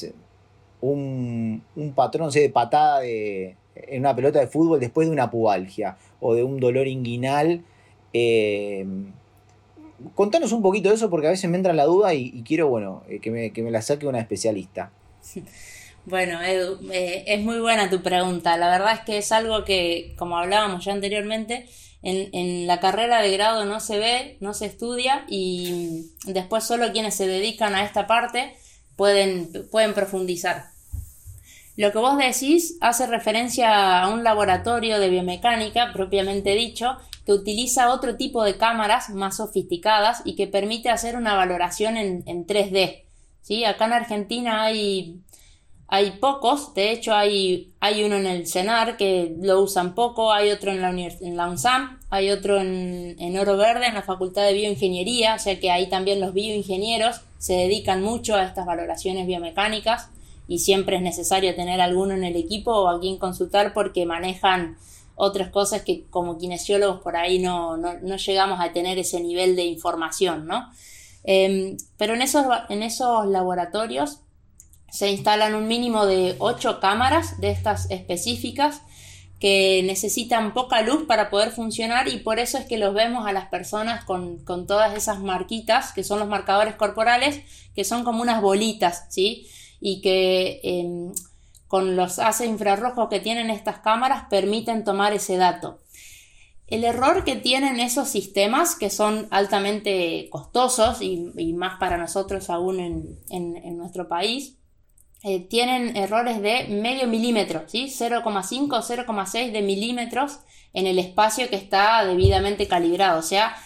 un, 0.81 1.63
patrón 1.95 2.31
de 2.31 2.51
patada 2.51 3.01
de, 3.01 3.57
en 3.75 4.01
una 4.01 4.15
pelota 4.15 4.41
de 4.41 4.47
fútbol 4.47 4.81
después 4.81 5.09
de 5.09 5.13
una 5.13 5.31
pubalgia 5.31 5.97
o 6.21 6.35
de 6.35 6.43
un 6.43 6.61
dolor 6.61 6.87
inguinal? 6.87 7.63
Em, 8.13 9.13
contanos 10.15 10.53
un 10.53 10.63
poquito 10.63 10.89
de 10.89 10.97
eso 10.97 11.11
porque 11.11 11.27
a 11.27 11.31
veces 11.31 11.49
me 11.51 11.57
entra 11.57 11.73
la 11.73 11.85
duda 11.85 12.15
y, 12.15 12.43
quiero, 12.43 12.69
bueno, 12.69 13.03
eh, 13.09 13.21
que 13.21 13.31
me, 13.31 13.71
la 13.71 13.83
saque 13.83 14.07
una 14.07 14.21
especialista. 14.21 14.93
Bueno, 16.05 16.43
Edu, 16.43 16.79
eh, 16.91 17.25
es 17.27 17.43
muy 17.43 17.59
buena 17.61 17.91
tu 17.91 18.03
pregunta. 18.03 18.57
La 18.57 18.71
verdad 18.71 18.95
es 18.95 19.01
que 19.01 19.19
es 19.19 19.31
algo 19.31 19.65
que, 19.65 20.15
como 20.17 20.39
hablábamos 20.39 20.83
ya 20.85 20.93
anteriormente, 20.93 21.67
en, 22.03 22.67
la 22.67 22.81
carrera 22.81 23.21
de 23.21 23.33
grado 23.33 23.65
no 23.65 23.81
se 23.81 23.99
ve, 23.99 24.37
no 24.41 24.55
se 24.55 24.67
estudia 24.67 25.25
y 25.29 26.13
después 26.27 26.65
solo 26.65 26.93
quienes 26.93 27.15
se 27.15 27.27
dedican 27.27 27.75
a 27.75 27.85
esta 27.85 28.07
parte 28.07 28.57
pueden, 28.97 29.51
pueden 29.71 29.95
profundizar. 29.95 30.67
Lo 31.77 31.93
que 31.93 31.99
vos 31.99 32.19
decís 32.19 32.77
hace 32.81 33.07
referencia 33.07 34.01
a 34.01 34.09
un 34.09 34.25
laboratorio 34.25 34.99
de 34.99 35.11
biomecánica 35.11 35.93
propiamente 35.93 36.55
dicho 36.55 36.97
que 37.29 37.35
utiliza 37.35 37.93
otro 37.93 38.17
tipo 38.17 38.43
de 38.43 38.57
cámaras 38.57 39.11
más 39.11 39.37
sofisticadas 39.37 40.23
y 40.25 40.35
que 40.35 40.47
permite 40.47 40.89
hacer 40.89 41.15
una 41.15 41.35
valoración 41.35 41.99
en, 41.99 42.47
3D. 42.47 43.03
¿sí? 43.43 43.67
Acá 43.67 43.85
en 43.85 43.93
Argentina 43.93 44.63
hay, 44.63 45.21
hay 45.89 46.13
pocos, 46.13 46.73
de 46.73 46.91
hecho 46.91 47.15
hay, 47.15 47.75
hay 47.81 48.03
uno 48.03 48.17
en 48.17 48.25
el 48.25 48.47
CENAR 48.47 48.97
que 48.97 49.37
lo 49.43 49.61
usan 49.61 49.95
poco, 49.95 50.33
hay 50.33 50.51
otro 50.51 50.71
en 50.71 50.81
la, 50.81 50.89
en 50.89 51.37
la 51.37 51.51
UNSAM, 51.51 52.01
hay 52.09 52.31
otro 52.31 52.63
en, 52.63 53.17
en 53.19 53.39
Oro 53.39 53.59
Verde, 53.59 53.89
en 53.89 53.95
la 53.95 54.03
Facultad 54.03 54.45
de 54.45 54.55
Bioingeniería, 54.55 55.35
o 55.35 55.39
sea 55.39 55.61
que 55.61 55.71
ahí 55.71 55.91
también 55.91 56.21
los 56.21 56.33
bioingenieros 56.33 57.21
se 57.37 57.53
dedican 57.53 58.03
mucho 58.03 58.37
a 58.37 58.45
estas 58.45 58.65
valoraciones 58.65 59.27
biomecánicas 59.27 60.09
y 60.47 60.61
siempre 60.61 60.97
es 60.97 61.03
necesario 61.03 61.55
tener 61.55 61.83
alguno 61.83 62.15
en 62.15 62.25
el 62.25 62.37
equipo 62.37 62.73
o 62.73 62.89
a 62.89 62.99
quien 62.99 63.19
consultar 63.19 63.75
porque 63.75 64.07
manejan 64.07 64.79
otras 65.19 65.51
cosas 65.51 65.83
que 65.83 66.05
como 66.11 66.39
kinesiólogos 66.39 67.01
por 67.01 67.17
ahí 67.17 67.41
no, 67.41 67.77
llegamos 68.17 68.61
a 68.61 68.73
tener 68.73 68.99
ese 68.99 69.21
nivel 69.21 69.57
de 69.57 69.65
información, 69.65 70.47
¿no? 70.47 70.71
Em, 71.25 71.77
pero 71.97 72.15
en 72.15 72.23
esos, 72.23 72.47
en 72.69 72.83
esos 72.83 73.27
laboratorios 73.27 74.21
se 74.91 75.11
instalan 75.11 75.55
un 75.57 75.67
mínimo 75.67 76.07
de 76.07 76.37
8 76.39 76.79
cámaras 76.81 77.41
de 77.41 77.51
estas 77.51 77.91
específicas 77.91 78.81
que 79.41 79.83
necesitan 79.85 80.55
poca 80.55 80.83
luz 80.83 81.05
para 81.07 81.31
poder 81.31 81.51
funcionar 81.51 82.09
y 82.09 82.19
por 82.19 82.39
eso 82.39 82.57
es 82.57 82.67
que 82.67 82.79
los 82.79 82.95
vemos 82.95 83.27
a 83.27 83.33
las 83.33 83.49
personas 83.49 84.05
con, 84.05 84.45
todas 84.67 84.97
esas 84.97 85.21
marquitas, 85.21 85.93
que 85.93 86.05
son 86.05 86.21
los 86.21 86.29
marcadores 86.29 86.75
corporales, 86.77 87.43
que 87.75 87.85
son 87.85 88.05
como 88.05 88.23
unas 88.23 88.41
bolitas, 88.41 89.07
¿sí? 89.11 89.49
Y 89.81 90.01
que 90.01 90.61
em, 90.63 91.13
con 91.69 91.95
los 91.95 92.19
haces 92.19 92.49
infrarrojos 92.49 93.09
que 93.09 93.21
tienen 93.21 93.51
estas 93.51 93.79
cámaras 93.79 94.25
permiten 94.29 94.85
tomar 94.85 95.13
ese 95.13 95.37
dato. 95.37 95.81
El 96.67 96.85
error 96.85 97.25
que 97.25 97.37
tienen 97.37 97.81
esos 97.81 98.09
sistemas, 98.09 98.75
que 98.75 98.91
son 98.91 99.29
altamente 99.31 100.29
costosos 100.31 101.01
y, 101.01 101.53
más 101.55 101.79
para 101.79 101.97
nosotros 101.97 102.51
aún 102.51 102.81
en 103.31 103.79
nuestro 103.79 104.09
país, 104.09 104.59
eh, 105.25 105.41
tienen 105.41 105.97
errores 105.97 106.41
de 106.41 106.69
medio 106.69 107.09
milímetro, 107.09 107.65
¿sí? 107.67 107.87
0,5 107.89 108.73
o 108.73 108.83
0,6 108.83 109.51
de 109.51 109.63
milímetros 109.63 110.39
en 110.73 110.87
el 110.87 111.01
espacio 111.01 111.49
que 111.49 111.57
está 111.57 112.05
debidamente 112.05 112.69
calibrado, 112.69 113.19
o 113.19 113.23
sea 113.23 113.57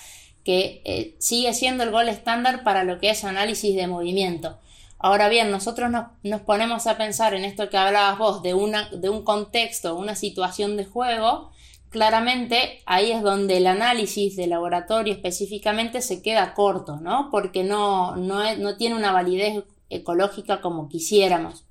que 0.44 0.80
eh, 0.84 1.14
sigue 1.18 1.52
siendo 1.52 1.84
el 1.84 1.90
gol 1.90 2.08
estándar 2.08 2.64
para 2.64 2.84
lo 2.84 2.98
que 2.98 3.10
es 3.10 3.24
análisis 3.24 3.76
de 3.76 3.86
movimiento. 3.86 4.58
Ahora 5.02 5.28
bien, 5.28 5.50
nosotros 5.50 5.90
nos, 5.90 6.40
ponemos 6.42 6.86
a 6.86 6.96
pensar 6.96 7.34
en 7.34 7.44
esto 7.44 7.68
que 7.68 7.76
hablabas 7.76 8.18
vos, 8.18 8.42
de, 8.42 8.54
un 8.54 9.24
contexto, 9.24 9.96
una 9.96 10.14
situación 10.14 10.76
de 10.76 10.84
juego, 10.84 11.50
claramente 11.90 12.82
ahí 12.86 13.10
es 13.10 13.20
donde 13.20 13.56
el 13.56 13.66
análisis 13.66 14.36
de 14.36 14.46
laboratorio 14.46 15.12
específicamente 15.12 16.02
se 16.02 16.22
queda 16.22 16.54
corto, 16.54 17.00
¿no? 17.00 17.30
Porque 17.32 17.64
no, 17.64 18.14
no 18.14 18.76
tiene 18.76 18.94
una 18.94 19.10
validez 19.10 19.64
ecológica 19.90 20.60
como 20.60 20.88
quisiéramos. 20.88 21.66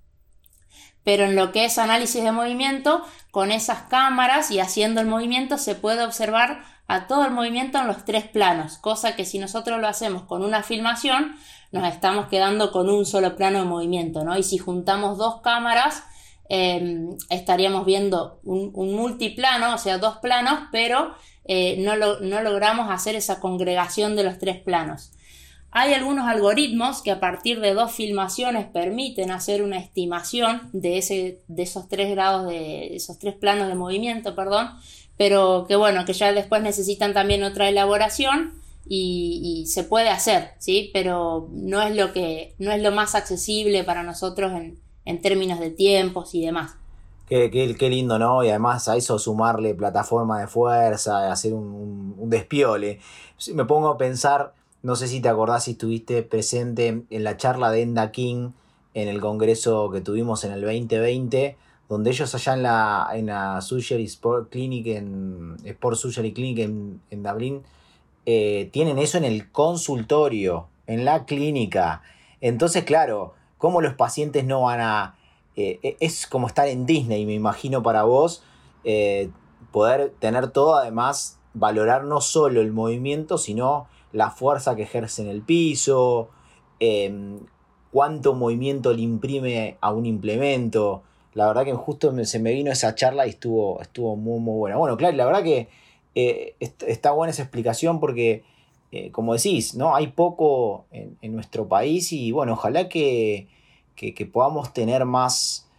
Pero 1.06 1.24
en 1.24 1.38
lo 1.38 1.54
que 1.54 1.64
es 1.64 1.78
análisis 1.78 2.22
de 2.22 2.34
movimiento, 2.34 3.02
con 3.32 3.54
esas 3.54 3.84
cámaras 3.84 4.52
y 4.52 4.60
haciendo 4.60 5.00
el 5.00 5.08
movimiento 5.08 5.58
se 5.58 5.74
puede 5.76 6.04
observar 6.04 6.64
a 6.88 7.08
todo 7.08 7.26
el 7.26 7.32
movimiento 7.32 7.80
en 7.80 7.88
los 7.88 8.04
tres 8.04 8.28
planos, 8.28 8.78
cosa 8.78 9.16
que 9.16 9.24
si 9.24 9.40
nosotros 9.40 9.80
lo 9.80 9.88
hacemos 9.88 10.24
con 10.24 10.44
una 10.44 10.62
filmación, 10.62 11.38
nos 11.72 11.88
estamos 11.88 12.28
quedando 12.28 12.72
con 12.72 12.90
un 12.90 13.06
solo 13.06 13.36
plano 13.36 13.60
de 13.60 13.66
movimiento, 13.66 14.24
¿no? 14.24 14.38
Y 14.38 14.44
si 14.44 14.58
juntamos 14.58 15.18
dos 15.18 15.42
cámaras, 15.42 16.04
em, 16.50 17.16
estaríamos 17.30 17.86
viendo 17.86 18.40
un, 18.44 18.72
multiplano, 18.94 19.76
o 19.76 19.78
sea, 19.78 19.98
dos 19.98 20.18
planos, 20.18 20.68
pero 20.72 21.14
eh, 21.46 21.78
no, 21.80 21.96
no 21.96 22.42
logramos 22.42 22.90
hacer 22.92 23.16
esa 23.16 23.40
congregación 23.40 24.16
de 24.16 24.24
los 24.24 24.38
tres 24.38 24.60
planos. 24.60 25.12
Hay 25.74 25.94
algunos 25.94 26.28
algoritmos 26.28 27.02
que 27.02 27.12
a 27.12 27.22
partir 27.22 27.62
de 27.62 27.74
dos 27.74 27.94
filmaciones 27.94 28.66
permiten 28.66 29.32
hacer 29.32 29.64
una 29.64 29.78
estimación 29.78 30.70
de, 30.74 30.98
ese, 30.98 31.40
de 31.48 31.64
esos 31.64 31.88
tres 31.88 32.12
grados 32.12 32.48
de 32.48 32.98
esos 32.98 33.18
tres 33.18 33.36
planos 33.36 33.70
de 33.70 33.76
movimiento, 33.76 34.36
perdón, 34.36 34.72
pero 35.16 35.66
que 35.70 35.78
bueno, 35.78 36.04
que 36.04 36.12
ya 36.12 36.34
después 36.34 36.62
necesitan 36.62 37.14
también 37.14 37.44
otra 37.44 37.70
elaboración 37.70 38.61
y, 38.88 39.66
se 39.68 39.84
puede 39.84 40.10
hacer, 40.10 40.52
¿sí? 40.60 40.90
Pero 40.94 41.48
no 41.52 41.82
es 41.82 41.96
lo 41.96 42.14
que, 42.14 42.56
no 42.60 42.72
es 42.72 42.82
lo 42.82 42.92
más 42.92 43.16
accesible 43.16 43.84
para 43.84 44.04
nosotros 44.04 44.52
en, 44.54 45.22
términos 45.22 45.60
de 45.60 45.70
tiempos 45.70 46.34
y 46.36 46.46
demás. 46.46 46.76
Qué, 47.28 47.50
qué, 47.52 47.90
lindo, 47.90 48.20
¿no? 48.20 48.44
Y 48.44 48.50
además 48.50 48.88
a 48.88 48.98
eso 48.98 49.18
sumarle 49.18 49.74
plataforma 49.74 50.40
de 50.40 50.48
fuerza, 50.48 51.32
hacer 51.32 51.54
un, 51.54 52.16
un 52.18 52.30
despiole. 52.30 53.00
Me 53.54 53.66
pongo 53.66 53.90
a 53.90 53.98
pensar 53.98 54.54
no 54.84 54.96
sé 54.96 55.08
si 55.08 55.22
te 55.22 55.30
acordás 55.30 55.66
si 55.66 55.72
estuviste 55.72 56.24
presente 56.24 57.04
en 57.10 57.24
la 57.24 57.38
charla 57.38 57.72
de 57.72 57.84
Enda 57.84 58.12
King 58.12 58.50
en 58.94 59.08
el 59.08 59.22
congreso 59.22 59.92
que 59.92 60.02
tuvimos 60.02 60.44
en 60.44 60.54
el 60.54 60.62
2020, 60.62 61.56
donde 61.88 62.10
ellos 62.10 62.34
allá 62.34 62.54
en 62.56 62.64
la, 62.64 63.08
en 63.14 63.28
la 63.28 63.62
Surgery 63.62 64.06
Sport 64.06 64.50
Clinic, 64.50 64.88
en 64.88 65.56
Sport 65.64 65.98
Surgery 65.98 66.34
Clinic 66.34 66.60
en, 66.60 67.00
en 67.12 67.24
Dublín, 67.24 67.62
eh, 68.26 68.70
tienen 68.72 69.00
eso 69.00 69.18
en 69.18 69.26
el 69.26 69.52
consultorio, 69.52 70.68
en 70.88 71.06
la 71.06 71.26
clínica. 71.26 72.02
Entonces, 72.40 72.84
claro, 72.84 73.34
¿cómo 73.58 73.82
los 73.82 73.94
pacientes 73.96 74.46
no 74.46 74.62
van 74.62 74.82
a... 74.82 75.16
Eh, 75.56 75.80
e, 75.84 75.98
es 76.00 76.28
como 76.28 76.48
estar 76.48 76.68
en 76.68 76.86
Disney, 76.86 77.26
me 77.26 77.34
imagino, 77.34 77.84
para 77.84 78.04
vos, 78.04 78.44
eh, 78.84 79.30
poder 79.72 80.14
tener 80.20 80.50
todo, 80.50 80.76
además, 80.76 81.40
valorar 81.54 82.04
no 82.04 82.22
solo 82.22 82.62
el 82.62 82.72
movimiento, 82.72 83.38
sino 83.38 83.88
la 84.12 84.30
fuerza 84.30 84.76
que 84.76 84.84
ejerce 84.84 85.22
en 85.24 85.30
el 85.30 85.42
piso, 85.42 86.30
em, 86.80 87.40
cuánto 87.92 88.34
movimiento 88.34 88.94
le 88.94 89.02
imprime 89.02 89.78
a 89.82 89.92
un 89.92 90.06
implemento. 90.06 91.04
La 91.34 91.48
verdad 91.48 91.66
que 91.66 91.74
justo 91.74 92.14
se 92.26 92.40
me 92.40 92.54
vino 92.54 92.72
esa 92.72 92.96
charla 92.96 93.26
y 93.26 93.32
estuvo, 93.32 93.82
estuvo 93.82 94.16
muy, 94.16 94.40
muy 94.40 94.58
buena. 94.58 94.78
Bueno, 94.78 94.98
claro, 94.98 95.16
la 95.16 95.26
verdad 95.26 95.44
que 95.44 95.70
eh, 96.16 96.56
está 96.60 97.12
buena 97.12 97.32
esa 97.32 97.44
explicación 97.44 98.00
porque, 98.00 98.44
eh, 98.92 99.12
como 99.12 99.34
decís, 99.34 99.76
¿no? 99.76 99.96
hay 99.96 100.08
poco 100.08 100.86
en, 100.92 101.18
nuestro 101.34 101.68
país 101.68 102.12
y 102.12 102.32
bueno, 102.32 102.54
ojalá 102.54 102.90
que, 102.90 103.48
podamos 104.34 104.74
tener 104.74 105.06
más, 105.06 105.70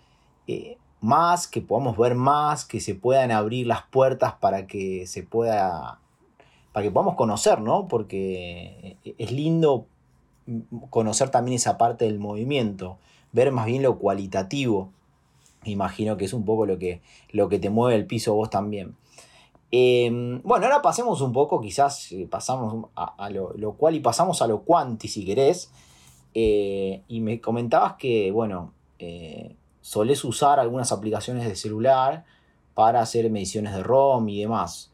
eh, 0.47 0.79
más, 1.01 1.47
que 1.47 1.61
podamos 1.61 1.97
ver 1.99 2.15
más, 2.15 2.65
que 2.65 2.81
se 2.81 2.95
puedan 2.95 3.31
abrir 3.31 3.67
las 3.67 3.83
puertas 3.83 4.35
para 4.35 4.67
que 4.67 5.07
se 5.07 5.23
pueda 5.23 5.99
para 6.73 6.85
que 6.85 6.91
podamos 6.91 7.17
conocer, 7.17 7.61
¿no? 7.61 7.87
Porque 7.87 8.97
es 9.05 9.31
lindo 9.31 9.87
conocer 10.89 11.29
también 11.29 11.57
esa 11.57 11.77
parte 11.77 12.07
del 12.07 12.19
movimiento, 12.19 12.97
ver 13.33 13.53
más 13.53 13.67
bien 13.67 13.83
lo 13.83 13.99
cualitativo. 13.99 14.91
Imagino 15.65 16.17
que 16.17 16.25
es 16.25 16.33
un 16.33 16.47
poco 16.47 16.65
lo 16.65 16.79
que, 16.79 17.03
lo 17.31 17.51
que 17.51 17.59
te 17.59 17.69
mueve 17.69 17.97
el 17.97 18.07
piso 18.07 18.35
vos 18.35 18.49
también. 18.49 18.97
Em, 19.75 20.43
bueno, 20.43 20.67
ahora 20.67 20.83
pasemos 20.83 21.23
un 21.23 21.33
poco, 21.33 21.59
quizás 21.61 22.13
eh, 22.13 22.29
pasamos 22.31 22.91
a, 22.95 23.31
lo, 23.31 23.73
cual 23.73 23.95
y 23.95 24.01
pasamos 24.01 24.43
a 24.43 24.47
lo 24.47 24.61
cuanti 24.61 25.09
si 25.09 25.25
querés. 25.25 25.73
Eh, 26.35 27.03
y 27.09 27.21
me 27.21 27.41
comentabas 27.41 27.95
que, 27.95 28.31
bueno, 28.31 28.73
eh, 28.99 29.57
solés 29.81 30.25
usar 30.25 30.61
algunas 30.61 30.93
aplicaciones 30.93 31.47
de 31.49 31.57
celular 31.57 32.25
para 32.75 33.01
hacer 33.01 33.29
mediciones 33.31 33.75
de 33.75 33.83
ROM 33.83 34.29
y 34.29 34.41
demás. 34.41 34.93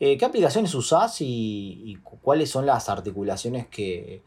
Eh, 0.00 0.18
¿Qué 0.18 0.24
aplicaciones 0.24 0.74
usás 0.74 1.20
y, 1.20 1.98
cuáles 2.22 2.50
son 2.50 2.66
las 2.66 2.88
articulaciones 2.88 3.66
que, 3.68 4.22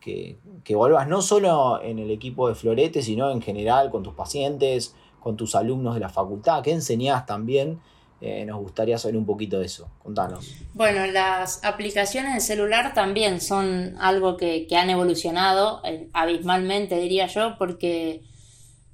que, 0.00 0.38
evaluas 0.64 1.08
no 1.08 1.22
solo 1.22 1.80
en 1.82 1.98
el 1.98 2.10
equipo 2.10 2.48
de 2.48 2.54
Florete, 2.54 3.02
sino 3.02 3.30
en 3.30 3.42
general 3.42 3.90
con 3.90 4.02
tus 4.02 4.14
pacientes, 4.14 4.94
con 5.20 5.36
tus 5.36 5.54
alumnos 5.54 5.94
de 5.94 6.00
la 6.00 6.08
facultad? 6.08 6.62
¿Qué 6.62 6.72
enseñás 6.72 7.26
también? 7.26 7.80
Eh, 8.20 8.44
nos 8.44 8.60
gustaría 8.60 8.98
saber 8.98 9.16
un 9.16 9.24
poquito 9.24 9.58
de 9.58 9.66
eso. 9.66 9.88
Contanos. 10.02 10.54
Bueno, 10.74 11.06
las 11.06 11.64
aplicaciones 11.64 12.34
de 12.34 12.40
celular 12.40 12.92
también 12.92 13.40
son 13.40 13.96
algo 13.98 14.36
que, 14.36 14.66
han 14.76 14.90
evolucionado 14.90 15.80
eh, 15.84 16.08
abismalmente, 16.12 16.98
diría 16.98 17.26
yo, 17.26 17.56
porque 17.58 18.22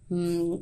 Mm, 0.09 0.55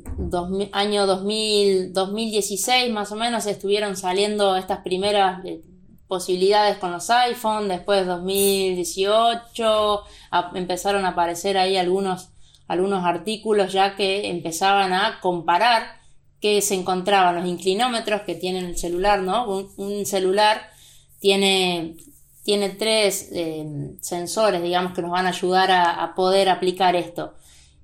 año 0.71 1.05
2000, 1.05 1.93
2016 1.93 2.91
más 2.91 3.11
o 3.11 3.15
menos 3.15 3.45
estuvieron 3.45 3.95
saliendo 3.95 4.55
estas 4.55 4.79
primeras 4.79 5.45
eh, 5.45 5.61
posibilidades 6.07 6.77
con 6.77 6.91
los 6.91 7.09
iPhone, 7.11 7.67
después 7.67 8.07
2018 8.07 10.01
empezaron 10.55 11.05
a 11.05 11.09
aparecer 11.09 11.57
ahí 11.59 11.77
algunos, 11.77 12.29
algunos 12.67 13.05
artículos 13.05 13.71
ya 13.71 13.95
que 13.95 14.31
empezaban 14.31 14.93
a 14.93 15.19
comparar 15.21 15.99
que 16.45 16.61
se 16.61 16.75
encontraban 16.75 17.37
los 17.37 17.47
inclinómetros 17.47 18.21
que 18.21 18.35
tiene 18.35 18.59
el 18.59 18.77
celular, 18.77 19.21
¿no? 19.21 19.67
Un, 19.77 20.05
celular 20.05 20.69
tiene, 21.19 21.95
tiene 22.43 22.69
tres 22.69 23.29
eh, 23.33 23.65
sensores, 23.99 24.61
digamos, 24.61 24.93
que 24.93 25.01
nos 25.01 25.09
van 25.09 25.25
a 25.25 25.29
ayudar 25.29 25.71
a 25.71 26.13
poder 26.13 26.49
aplicar 26.49 26.95
esto 26.95 27.33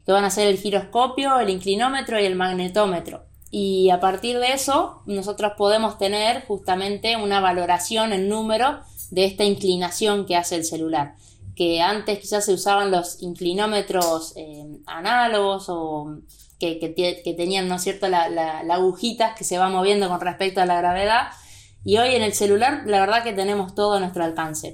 que 0.05 0.11
van 0.11 0.25
a 0.25 0.29
ser 0.29 0.47
el 0.47 0.59
giroscopio, 0.59 1.39
el 1.39 1.49
inclinómetro 1.49 2.19
y 2.19 2.25
el 2.25 2.35
magnetómetro. 2.35 3.23
Y 3.49 3.89
a 3.89 3.99
partir 3.99 4.37
de 4.37 4.53
eso, 4.53 5.01
nosotros 5.07 5.53
podemos 5.57 5.97
tener 5.97 6.45
justamente 6.45 7.17
una 7.17 7.41
valoración 7.41 8.13
en 8.13 8.29
número 8.29 8.81
de 9.09 9.25
esta 9.25 9.43
inclinación 9.43 10.27
que 10.27 10.35
hace 10.35 10.55
el 10.55 10.65
celular. 10.65 11.15
Que 11.55 11.81
antes 11.81 12.19
quizás 12.19 12.45
se 12.45 12.53
usaban 12.53 12.91
los 12.91 13.23
inclinómetros 13.23 14.33
eh, 14.37 14.65
análogos 14.85 15.65
o 15.67 16.19
que, 16.61 17.33
tenían, 17.35 17.67
¿no 17.67 17.75
es 17.75 17.83
cierto?, 17.83 18.07
la, 18.07 18.29
la, 18.29 18.59
agujita 18.73 19.35
que 19.35 19.43
se 19.43 19.57
va 19.57 19.69
moviendo 19.69 20.07
con 20.09 20.21
respecto 20.21 20.61
a 20.61 20.65
la 20.65 20.77
gravedad. 20.77 21.29
Y 21.83 21.97
hoy 21.97 22.15
en 22.15 22.21
el 22.21 22.33
celular, 22.33 22.83
la 22.85 22.99
verdad 22.99 23.23
que 23.23 23.33
tenemos 23.33 23.73
todo 23.73 23.93
a 23.93 23.99
nuestro 23.99 24.23
alcance. 24.23 24.73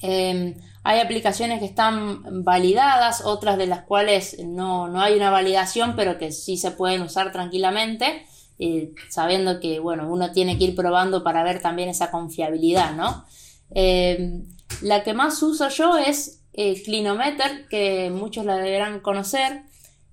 Em, 0.00 0.54
hay 0.84 1.00
aplicaciones 1.00 1.58
que 1.58 1.66
están 1.66 2.44
validadas, 2.44 3.22
otras 3.24 3.58
de 3.58 3.66
las 3.66 3.82
cuales 3.82 4.38
no, 4.44 5.00
hay 5.00 5.14
una 5.14 5.30
validación, 5.30 5.94
pero 5.96 6.16
que 6.16 6.32
sí 6.32 6.56
se 6.56 6.70
pueden 6.70 7.02
usar 7.02 7.32
tranquilamente, 7.32 8.24
eh, 8.58 8.92
sabiendo 9.08 9.60
que 9.60 9.80
bueno, 9.80 10.08
uno 10.10 10.32
tiene 10.32 10.56
que 10.56 10.64
ir 10.64 10.74
probando 10.76 11.22
para 11.24 11.42
ver 11.42 11.60
también 11.60 11.88
esa 11.88 12.10
confiabilidad, 12.10 12.94
¿no? 12.94 13.24
Em, 13.70 14.46
la 14.82 15.02
que 15.02 15.14
más 15.14 15.42
uso 15.42 15.68
yo 15.68 15.98
es 15.98 16.40
eh, 16.52 16.82
Clinometer, 16.82 17.68
que 17.68 18.10
muchos 18.10 18.44
la 18.44 18.56
deberán 18.56 19.00
conocer. 19.00 19.62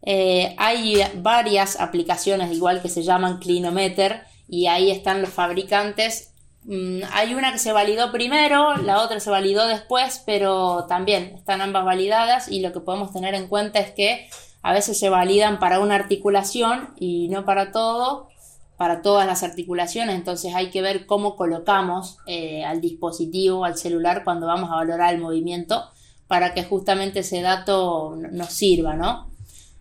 Eh, 0.09 0.55
hay 0.57 1.03
varias 1.15 1.81
aplicaciones 1.81 2.55
igual 2.55 2.81
que 2.81 2.87
se 2.87 3.03
llaman 3.03 3.39
Clinometer 3.39 4.21
y 4.47 4.67
ahí 4.67 4.89
están 4.89 5.21
los 5.21 5.31
fabricantes. 5.31 6.33
Mm, 6.63 7.01
hay 7.11 7.33
una 7.33 7.51
que 7.51 7.59
se 7.59 7.73
validó 7.73 8.09
primero, 8.13 8.77
la 8.77 9.01
otra 9.01 9.19
se 9.19 9.29
validó 9.29 9.67
después, 9.67 10.23
pero 10.25 10.85
también 10.87 11.33
están 11.35 11.59
ambas 11.59 11.83
validadas 11.83 12.49
y 12.49 12.61
lo 12.61 12.71
que 12.71 12.79
podemos 12.79 13.11
tener 13.11 13.35
en 13.35 13.47
cuenta 13.47 13.79
es 13.79 13.91
que 13.91 14.29
a 14.61 14.71
veces 14.71 14.97
se 14.97 15.09
validan 15.09 15.59
para 15.59 15.81
una 15.81 15.95
articulación 15.95 16.93
y 16.97 17.27
no 17.27 17.43
para 17.43 17.73
todo, 17.73 18.29
para 18.77 19.01
todas 19.01 19.27
las 19.27 19.43
articulaciones, 19.43 20.15
entonces 20.15 20.55
hay 20.55 20.69
que 20.69 20.81
ver 20.81 21.05
cómo 21.05 21.35
colocamos 21.35 22.19
eh, 22.27 22.63
al 22.63 22.79
dispositivo, 22.79 23.65
al 23.65 23.77
celular, 23.77 24.23
cuando 24.23 24.47
vamos 24.47 24.71
a 24.71 24.75
valorar 24.75 25.13
el 25.13 25.19
movimiento, 25.19 25.83
para 26.29 26.53
que 26.53 26.63
justamente 26.63 27.19
ese 27.19 27.41
dato 27.41 28.15
nos 28.15 28.53
sirva, 28.53 28.95
¿no? 28.95 29.35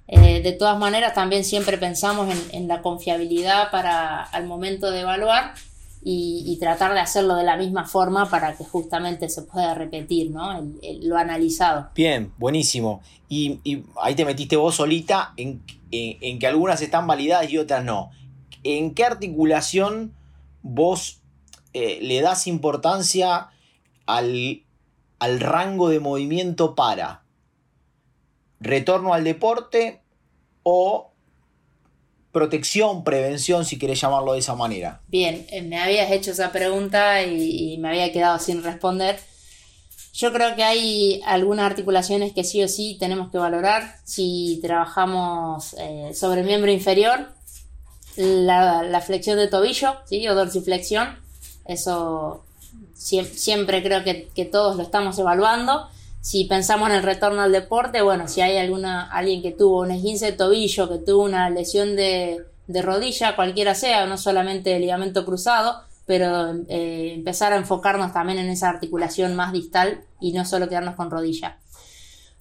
Eh, 0.08 0.40
de 0.40 0.52
todas 0.52 0.78
maneras, 0.78 1.14
también 1.14 1.44
siempre 1.44 1.78
pensamos 1.78 2.32
en, 2.52 2.68
la 2.68 2.80
confiabilidad 2.80 3.70
para 3.70 4.22
al 4.22 4.46
momento 4.46 4.90
de 4.90 5.00
evaluar 5.00 5.54
y, 6.02 6.56
tratar 6.60 6.94
de 6.94 7.00
hacerlo 7.00 7.34
de 7.34 7.42
la 7.42 7.56
misma 7.56 7.84
forma 7.84 8.30
para 8.30 8.56
que 8.56 8.64
justamente 8.64 9.28
se 9.28 9.42
pueda 9.42 9.74
repetir 9.74 10.30
¿no? 10.30 10.64
lo 11.02 11.16
analizado. 11.16 11.90
Bien, 11.94 12.32
buenísimo. 12.38 13.02
Y, 13.28 13.60
ahí 14.00 14.14
te 14.14 14.24
metiste 14.24 14.54
vos 14.56 14.76
solita 14.76 15.34
en, 15.36 15.60
que 15.90 16.46
algunas 16.46 16.80
están 16.80 17.08
validadas 17.08 17.50
y 17.50 17.58
otras 17.58 17.84
no. 17.84 18.10
¿En 18.62 18.94
qué 18.94 19.04
articulación 19.04 20.12
vos 20.62 21.20
eh, 21.72 21.98
le 22.00 22.20
das 22.20 22.46
importancia 22.46 23.48
al, 24.06 24.62
al 25.18 25.40
rango 25.40 25.88
de 25.88 25.98
movimiento 25.98 26.76
para? 26.76 27.25
Retorno 28.60 29.14
al 29.14 29.24
deporte 29.24 30.00
o 30.62 31.12
protección, 32.32 33.02
prevención, 33.02 33.64
si 33.64 33.78
querés 33.78 34.00
llamarlo 34.00 34.34
de 34.34 34.40
esa 34.40 34.54
manera. 34.54 35.00
Bien, 35.08 35.46
eh, 35.48 35.62
me 35.62 35.80
habías 35.80 36.10
hecho 36.10 36.32
esa 36.32 36.52
pregunta 36.52 37.22
y, 37.22 37.78
me 37.78 37.88
había 37.88 38.12
quedado 38.12 38.38
sin 38.38 38.62
responder. 38.62 39.18
Yo 40.12 40.32
creo 40.34 40.54
que 40.54 40.62
hay 40.62 41.22
algunas 41.24 41.64
articulaciones 41.64 42.32
que 42.34 42.44
sí 42.44 42.62
o 42.62 42.68
sí 42.68 42.98
tenemos 43.00 43.30
que 43.30 43.38
valorar. 43.38 43.96
Si 44.04 44.58
trabajamos 44.62 45.76
eh, 45.78 46.12
sobre 46.14 46.40
el 46.40 46.46
miembro 46.46 46.70
inferior, 46.70 47.28
la, 48.16 49.00
flexión 49.00 49.38
de 49.38 49.48
tobillo, 49.48 49.96
¿sí? 50.04 50.28
o 50.28 50.34
dorsiflexión, 50.34 51.18
eso 51.64 52.44
siempre 52.94 53.82
creo 53.82 54.04
que 54.04 54.44
todos 54.44 54.76
lo 54.76 54.82
estamos 54.82 55.18
evaluando. 55.18 55.88
Si 56.26 56.42
pensamos 56.42 56.90
en 56.90 56.96
el 56.96 57.04
retorno 57.04 57.40
al 57.42 57.52
deporte, 57.52 58.02
bueno, 58.02 58.26
si 58.26 58.40
hay 58.40 58.56
alguna, 58.56 59.08
alguien 59.12 59.42
que 59.42 59.52
tuvo 59.52 59.82
un 59.82 59.92
esguince 59.92 60.32
de 60.32 60.32
tobillo, 60.32 60.88
que 60.88 60.98
tuvo 60.98 61.22
una 61.22 61.48
lesión 61.50 61.94
de, 61.94 62.44
rodilla, 62.82 63.36
cualquiera 63.36 63.76
sea, 63.76 64.06
no 64.06 64.18
solamente 64.18 64.74
el 64.74 64.82
ligamento 64.82 65.24
cruzado, 65.24 65.84
pero 66.04 66.52
eh, 66.68 67.12
empezar 67.14 67.52
a 67.52 67.56
enfocarnos 67.56 68.12
también 68.12 68.40
en 68.40 68.48
esa 68.48 68.68
articulación 68.68 69.36
más 69.36 69.52
distal 69.52 70.00
y 70.18 70.32
no 70.32 70.44
solo 70.44 70.68
quedarnos 70.68 70.96
con 70.96 71.12
rodilla. 71.12 71.58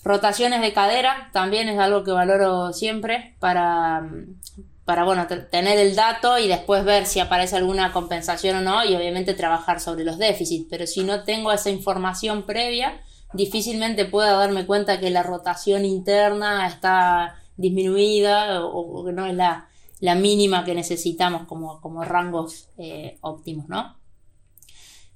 Rotaciones 0.03 0.61
de 0.61 0.73
cadera 0.73 1.29
también 1.31 1.69
es 1.69 1.77
algo 1.77 2.03
que 2.03 2.09
valoro 2.09 2.73
siempre 2.73 3.35
para, 3.37 4.09
para 4.83 5.03
bueno, 5.03 5.27
tener 5.27 5.77
el 5.77 5.95
dato 5.95 6.39
y 6.39 6.47
después 6.47 6.85
ver 6.85 7.05
si 7.05 7.19
aparece 7.19 7.55
alguna 7.55 7.91
compensación 7.91 8.57
o 8.57 8.61
no 8.61 8.83
y 8.83 8.95
obviamente 8.95 9.35
trabajar 9.35 9.79
sobre 9.79 10.05
los 10.05 10.17
déficits. 10.17 10.65
Pero 10.71 10.87
si 10.87 11.03
no 11.03 11.23
tengo 11.23 11.51
esa 11.51 11.69
información 11.69 12.47
previa, 12.47 12.99
difícilmente 13.33 14.05
pueda 14.05 14.33
darme 14.33 14.65
cuenta 14.65 14.99
que 14.99 15.09
la 15.09 15.23
rotación 15.23 15.85
interna 15.85 16.67
está 16.67 17.35
disminuida 17.57 18.63
o, 18.65 19.05
que 19.05 19.13
no 19.13 19.25
es 19.25 19.35
la, 19.35 19.67
mínima 20.15 20.63
que 20.63 20.75
necesitamos 20.75 21.47
como, 21.47 21.81
como 21.81 22.03
rangos 22.03 22.69
eh, 22.77 23.17
óptimos, 23.21 23.67
¿no? 23.67 23.97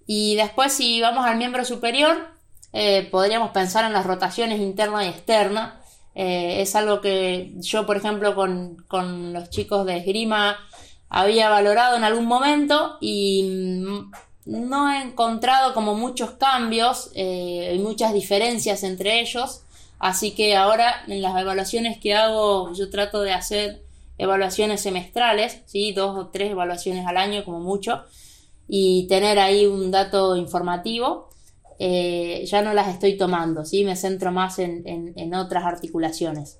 Y 0.07 0.35
después 0.35 0.73
si 0.73 1.01
vamos 1.01 1.25
al 1.25 1.37
miembro 1.37 1.63
superior, 1.63 2.29
eh, 2.73 3.07
podríamos 3.11 3.51
pensar 3.51 3.85
en 3.85 3.93
las 3.93 4.05
rotaciones 4.05 4.59
interna 4.59 5.05
y 5.05 5.09
externa. 5.09 5.81
Eh, 6.15 6.61
es 6.61 6.75
algo 6.75 7.01
que 7.01 7.53
yo, 7.57 7.85
por 7.85 7.97
ejemplo, 7.97 8.33
con, 8.35 8.77
con 8.87 9.33
los 9.33 9.49
chicos 9.49 9.85
de 9.85 9.97
esgrima 9.97 10.57
había 11.09 11.49
valorado 11.49 11.97
en 11.97 12.03
algún 12.03 12.25
momento 12.25 12.97
y 13.01 13.83
mm, 13.85 14.11
no 14.45 14.91
he 14.91 15.01
encontrado 15.01 15.73
como 15.73 15.95
muchos 15.95 16.31
cambios 16.31 17.11
eh, 17.15 17.73
y 17.75 17.79
muchas 17.79 18.13
diferencias 18.13 18.83
entre 18.83 19.19
ellos. 19.19 19.63
Así 19.99 20.31
que 20.31 20.55
ahora 20.55 21.03
en 21.07 21.21
las 21.21 21.39
evaluaciones 21.39 21.99
que 21.99 22.15
hago 22.15 22.73
yo 22.73 22.89
trato 22.89 23.21
de 23.21 23.33
hacer 23.33 23.83
evaluaciones 24.17 24.81
semestrales, 24.81 25.61
¿sí? 25.65 25.91
dos 25.91 26.17
o 26.17 26.27
tres 26.27 26.51
evaluaciones 26.51 27.05
al 27.05 27.17
año 27.17 27.43
como 27.43 27.59
mucho, 27.59 28.03
y 28.67 29.07
tener 29.07 29.39
ahí 29.39 29.65
un 29.65 29.91
dato 29.91 30.35
informativo. 30.35 31.29
Eh, 31.81 32.43
ya 32.45 32.61
no 32.61 32.73
las 32.73 32.89
estoy 32.89 33.17
tomando, 33.17 33.63
¿sí? 33.63 33.85
me 33.85 33.95
centro 33.95 34.31
más 34.31 34.59
en, 34.59 35.33
otras 35.33 35.63
articulaciones. 35.63 36.59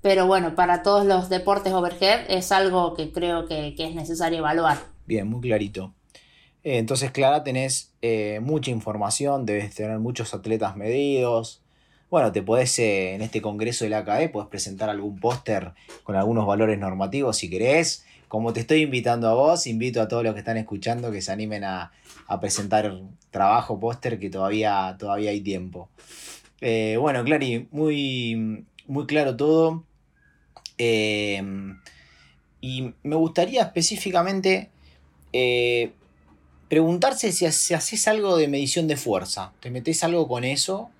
Pero 0.00 0.26
bueno, 0.26 0.54
para 0.54 0.82
todos 0.82 1.06
los 1.06 1.28
deportes 1.28 1.72
overhead 1.72 2.24
es 2.28 2.52
algo 2.52 2.94
que 2.94 3.12
creo 3.12 3.46
que 3.46 3.74
es 3.78 3.94
necesario 3.94 4.38
evaluar. 4.38 4.78
Bien, 5.06 5.28
muy 5.28 5.40
clarito. 5.40 5.92
Eh, 6.64 6.78
entonces, 6.78 7.10
Clara, 7.10 7.44
tenés 7.44 7.92
eh, 8.02 8.40
mucha 8.42 8.70
información, 8.70 9.46
debes 9.46 9.74
tener 9.74 9.98
muchos 9.98 10.34
atletas 10.34 10.76
medidos. 10.76 11.62
Bueno, 12.10 12.32
te 12.32 12.42
podés, 12.42 12.78
eh, 12.78 13.14
en 13.14 13.22
este 13.22 13.42
congreso 13.42 13.84
de 13.84 13.90
la 13.90 13.98
AKE, 13.98 14.30
puedes 14.30 14.48
presentar 14.48 14.88
algún 14.88 15.18
póster 15.20 15.72
con 16.04 16.16
algunos 16.16 16.46
valores 16.46 16.78
normativos 16.78 17.36
si 17.36 17.50
querés. 17.50 18.06
Como 18.28 18.52
te 18.52 18.60
estoy 18.60 18.82
invitando 18.82 19.28
a 19.28 19.34
vos, 19.34 19.66
invito 19.66 20.00
a 20.00 20.08
todos 20.08 20.24
los 20.24 20.32
que 20.32 20.40
están 20.40 20.56
escuchando 20.56 21.12
que 21.12 21.22
se 21.22 21.32
animen 21.32 21.64
a, 21.64 21.92
presentar 22.40 23.00
trabajo, 23.30 23.78
póster, 23.78 24.18
que 24.18 24.30
todavía, 24.30 24.96
todavía 24.98 25.30
hay 25.30 25.40
tiempo. 25.40 25.88
bueno, 26.60 27.24
Clary, 27.24 27.68
muy, 27.70 28.64
muy 28.86 29.06
claro 29.06 29.36
todo. 29.36 29.84
y 30.78 31.38
me 33.02 33.16
gustaría 33.16 33.62
específicamente 33.62 34.70
preguntarse 36.74 37.30
si, 37.30 37.46
haces 37.46 38.08
algo 38.08 38.36
de 38.36 38.48
medición 38.48 38.88
de 38.88 38.96
fuerza. 38.96 39.52
¿Te 39.60 39.70
metes 39.70 40.02
algo 40.02 40.26
con 40.26 40.42
eso? 40.42 40.90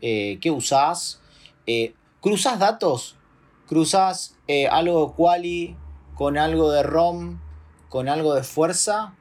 Eh, 0.00 0.38
¿Qué 0.40 0.50
usás? 0.50 1.20
Eh, 1.68 1.94
¿Cruzas 2.20 2.58
datos? 2.58 3.14
¿Cruzas 3.68 4.34
eh, 4.48 4.66
algo 4.66 5.14
quali 5.14 5.76
con 6.16 6.38
algo 6.38 6.72
de 6.72 6.82
ROM, 6.82 7.38
con 7.88 8.08
algo 8.08 8.34
de 8.34 8.42
fuerza? 8.42 9.14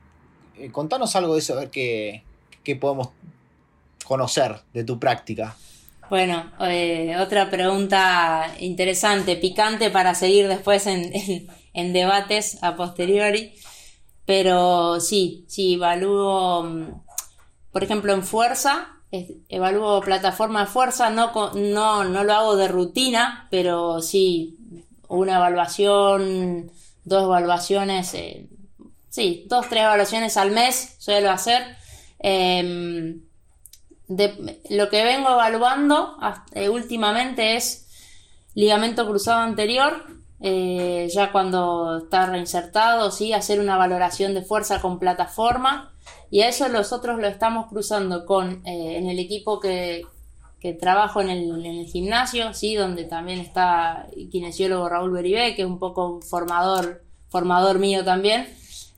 contanos 0.72 1.16
algo 1.16 1.34
de 1.34 1.40
eso, 1.40 1.54
a 1.54 1.58
ver 1.58 1.70
qué, 1.70 2.24
podemos 2.80 3.10
conocer 4.04 4.56
de 4.74 4.84
tu 4.84 4.98
práctica. 5.00 5.56
Bueno, 6.10 6.52
otra 7.20 7.52
pregunta 7.52 8.56
interesante, 8.60 9.36
picante 9.36 9.92
para 9.92 10.16
seguir 10.16 10.48
después 10.48 10.88
en 10.88 11.94
debates 11.94 12.58
a 12.64 12.76
posteriori. 12.76 13.54
Pero 14.26 15.00
sí, 15.00 15.46
sí, 15.48 15.76
evalúo, 15.76 16.64
mm, 16.64 17.02
por 17.72 17.84
ejemplo, 17.84 18.14
en 18.14 18.24
fuerza, 18.24 19.02
evalúo 19.50 20.02
plataforma 20.02 20.62
de 20.62 20.68
fuerza, 20.68 21.10
no, 21.10 21.32
no, 21.54 22.04
no 22.04 22.24
lo 22.24 22.34
hago 22.34 22.56
de 22.56 22.68
rutina, 22.68 23.48
pero 23.52 24.02
sí, 24.02 24.58
una 25.08 25.36
evaluación, 25.36 26.72
dos 27.04 27.24
evaluaciones, 27.24 28.14
eh, 28.14 28.48
sí, 29.10 29.46
dos, 29.50 29.68
tres 29.68 29.84
evaluaciones 29.84 30.38
al 30.38 30.52
mes 30.52 30.96
suelo 31.00 31.30
hacer. 31.32 31.76
Em, 32.20 33.22
lo 34.70 34.90
que 34.90 35.04
vengo 35.04 35.30
evaluando 35.30 36.18
eh, 36.54 36.70
últimamente 36.70 37.56
es 37.56 37.88
ligamento 38.54 39.08
cruzado 39.08 39.40
anterior, 39.40 40.06
eh, 40.44 41.08
ya 41.14 41.32
cuando 41.32 42.00
está 42.00 42.26
reinsertado, 42.26 43.12
¿sí? 43.12 43.32
hacer 43.32 43.60
una 43.60 43.78
valoración 43.78 44.34
de 44.34 44.42
fuerza 44.42 44.82
con 44.82 44.98
plataforma 44.98 45.94
y 46.32 46.42
a 46.42 46.50
eso 46.50 46.68
nosotros 46.68 47.20
lo 47.20 47.28
estamos 47.28 47.68
cruzando 47.68 48.26
con 48.26 48.66
eh, 48.66 48.98
en 48.98 49.08
el 49.08 49.20
equipo 49.20 49.60
que, 49.60 50.04
trabajo 50.80 51.22
en 51.22 51.30
el, 51.30 51.86
gimnasio, 51.86 52.54
¿sí? 52.54 52.76
donde 52.76 53.04
también 53.04 53.40
está 53.40 54.08
el 54.16 54.30
kinesiólogo 54.30 54.90
Raúl 54.90 55.12
Beribé, 55.12 55.56
que 55.56 55.64
es 55.64 55.68
un 55.68 55.80
poco 55.80 56.22
formador, 56.22 57.04
formador 57.30 57.80
mío 57.80 58.04
también. 58.04 58.48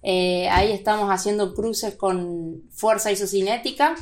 Eh, 0.02 0.48
ahí 0.50 0.72
estamos 0.72 1.10
haciendo 1.10 1.54
cruces 1.54 1.96
con 1.96 2.64
fuerza 2.72 3.12
isocinética 3.12 3.96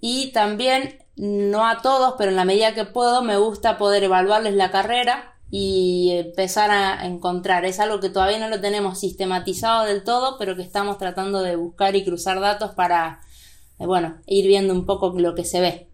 y 0.00 0.32
también, 0.32 0.98
no 1.16 1.66
a 1.66 1.82
todos, 1.82 2.14
pero 2.18 2.30
en 2.30 2.36
la 2.36 2.44
medida 2.44 2.74
que 2.74 2.84
puedo, 2.84 3.22
me 3.22 3.36
gusta 3.36 3.78
poder 3.78 4.04
evaluarles 4.04 4.54
la 4.54 4.70
carrera 4.70 5.35
y 5.58 6.10
empezar 6.10 6.70
a 6.70 7.06
encontrar. 7.06 7.64
Es 7.64 7.80
algo 7.80 7.98
que 7.98 8.10
todavía 8.10 8.38
no 8.38 8.48
lo 8.48 8.60
tenemos 8.60 9.00
sistematizado 9.00 9.86
del 9.86 10.04
todo, 10.04 10.36
pero 10.38 10.54
que 10.54 10.60
estamos 10.60 10.98
tratando 10.98 11.40
de 11.40 11.56
buscar 11.56 11.96
y 11.96 12.04
cruzar 12.04 12.40
datos 12.40 12.72
para, 12.72 13.20
eh, 13.78 13.86
bueno, 13.86 14.16
ir 14.26 14.46
viendo 14.46 14.74
un 14.74 14.84
poco 14.84 15.14
lo 15.16 15.34
que 15.34 15.46
se 15.46 15.60
ve. 15.60 15.86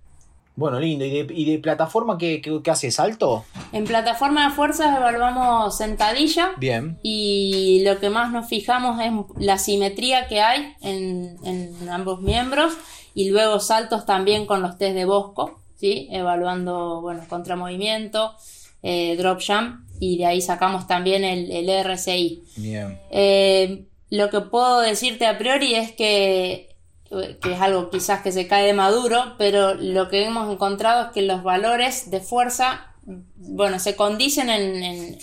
Bueno, 0.56 0.80
lindo. 0.80 1.04
¿Y 1.04 1.10
de, 1.10 1.32
y 1.32 1.44
de 1.44 1.60
plataforma 1.60 2.18
qué, 2.18 2.42
qué, 2.42 2.60
qué 2.60 2.70
hace? 2.72 2.90
¿Salto? 2.90 3.44
En 3.70 3.84
plataforma 3.84 4.48
de 4.48 4.54
fuerzas 4.54 4.96
evaluamos 4.96 5.76
sentadilla. 5.76 6.54
Bien. 6.56 6.98
Y 7.04 7.84
lo 7.84 8.00
que 8.00 8.10
más 8.10 8.32
nos 8.32 8.48
fijamos 8.48 9.00
es 9.00 9.12
la 9.38 9.58
simetría 9.58 10.26
que 10.26 10.40
hay 10.40 10.74
en, 10.82 11.36
en 11.44 11.88
ambos 11.88 12.20
miembros. 12.20 12.72
Y 13.14 13.30
luego 13.30 13.60
saltos 13.60 14.06
también 14.06 14.44
con 14.44 14.60
los 14.60 14.76
test 14.76 14.96
de 14.96 15.04
Bosco, 15.04 15.60
¿sí? 15.76 16.08
Evaluando, 16.10 17.00
bueno, 17.00 17.22
contramovimiento, 17.28 18.34
eh, 18.82 19.16
drop 19.16 19.40
jump. 19.46 19.80
Y 20.00 20.18
de 20.18 20.26
ahí 20.26 20.42
sacamos 20.42 20.86
también 20.86 21.22
el, 21.24 21.50
el 21.50 21.84
RSI. 21.84 22.42
Bien. 22.56 22.98
Eh, 23.10 23.84
lo 24.10 24.30
que 24.30 24.40
puedo 24.40 24.80
decirte 24.80 25.26
a 25.26 25.38
priori 25.38 25.74
es 25.74 25.92
que 25.92 26.72
que 27.40 27.52
es 27.52 27.60
algo 27.60 27.90
quizás 27.90 28.22
que 28.22 28.32
se 28.32 28.46
cae 28.46 28.66
de 28.66 28.72
maduro, 28.72 29.34
pero 29.36 29.74
lo 29.74 30.08
que 30.08 30.24
hemos 30.24 30.50
encontrado 30.50 31.06
es 31.06 31.12
que 31.12 31.22
los 31.22 31.42
valores 31.42 32.10
de 32.10 32.20
fuerza, 32.20 32.94
bueno, 33.04 33.78
se 33.78 33.96
condicen 33.96 34.48
en, 34.48 35.18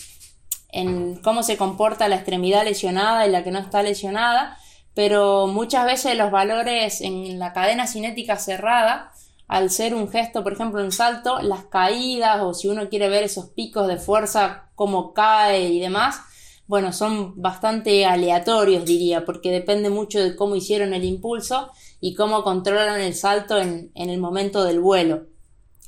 en, 0.72 1.16
cómo 1.18 1.42
se 1.42 1.58
comporta 1.58 2.08
la 2.08 2.18
extremidad 2.18 2.64
lesionada 2.64 3.26
y 3.26 3.32
la 3.32 3.44
que 3.44 3.52
no 3.52 3.60
está 3.60 3.82
lesionada, 3.82 4.58
pero 4.94 5.48
muchas 5.48 5.86
veces 5.86 6.16
los 6.16 6.30
valores 6.30 7.02
en 7.02 7.40
la 7.40 7.54
cadena 7.54 7.88
cinética 7.88 8.38
cerrada, 8.38 9.12
al 9.50 9.72
ser 9.72 9.96
un 9.96 10.10
gesto, 10.10 10.44
por 10.44 10.54
ejemplo, 10.54 10.82
un 10.82 10.92
salto, 10.92 11.42
las 11.42 11.66
caídas 11.66 12.40
o 12.42 12.54
si 12.54 12.68
uno 12.68 12.88
quiere 12.88 13.10
ver 13.10 13.24
esos 13.24 13.48
picos 13.48 13.88
de 13.88 13.98
fuerza, 13.98 14.70
cómo 14.76 15.12
cae 15.14 15.70
y 15.70 15.80
demás, 15.80 16.22
bueno, 16.68 16.94
son 16.94 17.34
bastante 17.42 18.06
aleatorios, 18.06 18.86
diría, 18.86 19.26
porque 19.26 19.50
depende 19.50 19.90
mucho 19.90 20.20
de 20.20 20.36
cómo 20.36 20.56
hicieron 20.56 20.94
el 20.94 21.04
impulso 21.04 21.72
y 22.00 22.14
cómo 22.14 22.44
controlan 22.44 23.02
el 23.02 23.16
salto 23.16 23.60
en, 23.60 23.90
el 23.96 24.20
momento 24.20 24.64
del 24.64 24.80
vuelo. 24.80 25.26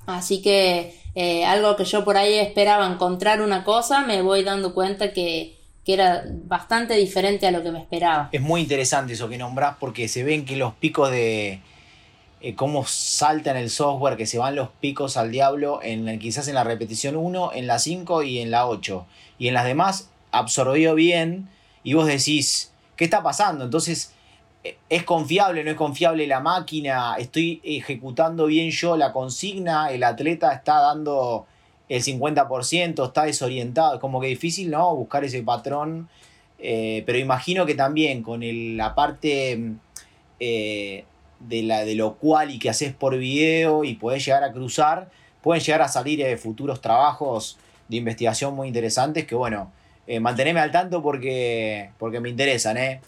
Así 0.08 0.42
que 0.42 1.00
eh, 1.14 1.46
algo 1.46 1.76
que 1.76 1.86
yo 1.86 2.04
por 2.04 2.18
ahí 2.18 2.40
esperaba 2.40 2.92
encontrar 2.92 3.44
una 3.44 3.64
cosa, 3.64 4.02
me 4.02 4.24
voy 4.24 4.44
dando 4.44 4.74
cuenta 4.74 5.14
que, 5.14 5.60
era 5.86 6.24
bastante 6.46 6.94
diferente 6.94 7.46
a 7.46 7.52
lo 7.52 7.62
que 7.64 7.70
me 7.70 7.80
esperaba. 7.80 8.30
Es 8.32 8.40
muy 8.40 8.62
interesante 8.62 9.12
eso 9.12 9.28
que 9.28 9.38
nombrás 9.38 9.76
porque 9.78 10.08
se 10.08 10.24
ven 10.24 10.46
que 10.46 10.56
los 10.56 10.74
picos 10.76 11.12
de 11.12 11.60
eh, 12.42 12.56
cómo 12.56 12.86
salta 12.86 13.52
en 13.52 13.58
el 13.58 13.70
software, 13.70 14.18
que 14.18 14.26
se 14.26 14.40
van 14.40 14.56
los 14.56 14.70
picos 14.70 15.16
al 15.16 15.32
diablo, 15.32 15.80
en, 15.84 16.18
quizás 16.18 16.48
en 16.48 16.56
la 16.56 16.64
repetición 16.64 17.16
1, 17.16 17.52
en 17.54 17.68
la 17.68 17.78
5 17.78 18.24
y 18.24 18.40
en 18.40 18.50
la 18.50 18.68
8. 18.68 19.06
Y 19.38 19.48
en 19.48 19.54
las 19.54 19.66
demás 19.66 20.10
absorbió 20.32 20.96
bien 20.96 21.50
y 21.84 21.94
vos 21.94 22.08
decís, 22.08 22.72
¿qué 22.96 23.04
está 23.04 23.22
pasando? 23.22 23.66
Entonces, 23.66 24.14
eh, 24.64 24.78
¿es 24.90 25.04
confiable, 25.04 25.64
no 25.64 25.72
es 25.72 25.78
confiable 25.78 26.26
la 26.26 26.40
máquina? 26.40 27.16
¿Estoy 27.20 27.62
ejecutando 27.64 28.48
bien 28.48 28.72
yo 28.72 28.98
la 28.98 29.12
consigna? 29.14 29.92
¿El 29.92 30.04
atleta 30.04 30.52
está 30.52 30.80
dando 30.80 31.46
el 31.90 32.02
50%? 32.02 33.06
¿Está 33.06 33.24
desorientado? 33.26 33.96
Es 33.96 34.00
como 34.00 34.20
que 34.20 34.28
difícil, 34.28 34.72
¿no? 34.72 34.96
Buscar 34.96 35.24
ese 35.24 35.44
patrón. 35.44 36.10
Eh, 36.58 37.04
pero 37.06 37.18
imagino 37.18 37.66
que 37.66 37.76
también 37.76 38.22
con 38.22 38.42
la 38.78 38.94
parte 38.94 39.74
eh, 40.40 41.06
de, 41.48 41.64
la, 41.64 41.86
de 41.86 41.96
lo 41.96 42.16
cual 42.16 42.52
y 42.52 42.60
que 42.60 42.70
haces 42.70 42.94
por 42.94 43.18
video 43.18 43.84
y 43.84 43.96
podés 43.96 44.26
llegar 44.26 44.44
a 44.44 44.52
cruzar, 44.52 45.10
pueden 45.42 45.64
llegar 45.64 45.82
a 45.82 45.88
salir 45.88 46.38
futuros 46.38 46.82
trabajos 46.82 47.58
de 47.88 47.98
investigación 47.98 48.56
muy 48.56 48.68
interesantes 48.68 49.26
que, 49.26 49.36
bueno, 49.36 49.72
eh, 50.08 50.20
mantenerme 50.20 50.60
al 50.60 50.72
tanto 50.72 51.02
porque, 51.02 51.92
porque 51.98 52.20
me 52.20 52.30
interesan, 52.30 52.78
¿eh? 52.78 53.02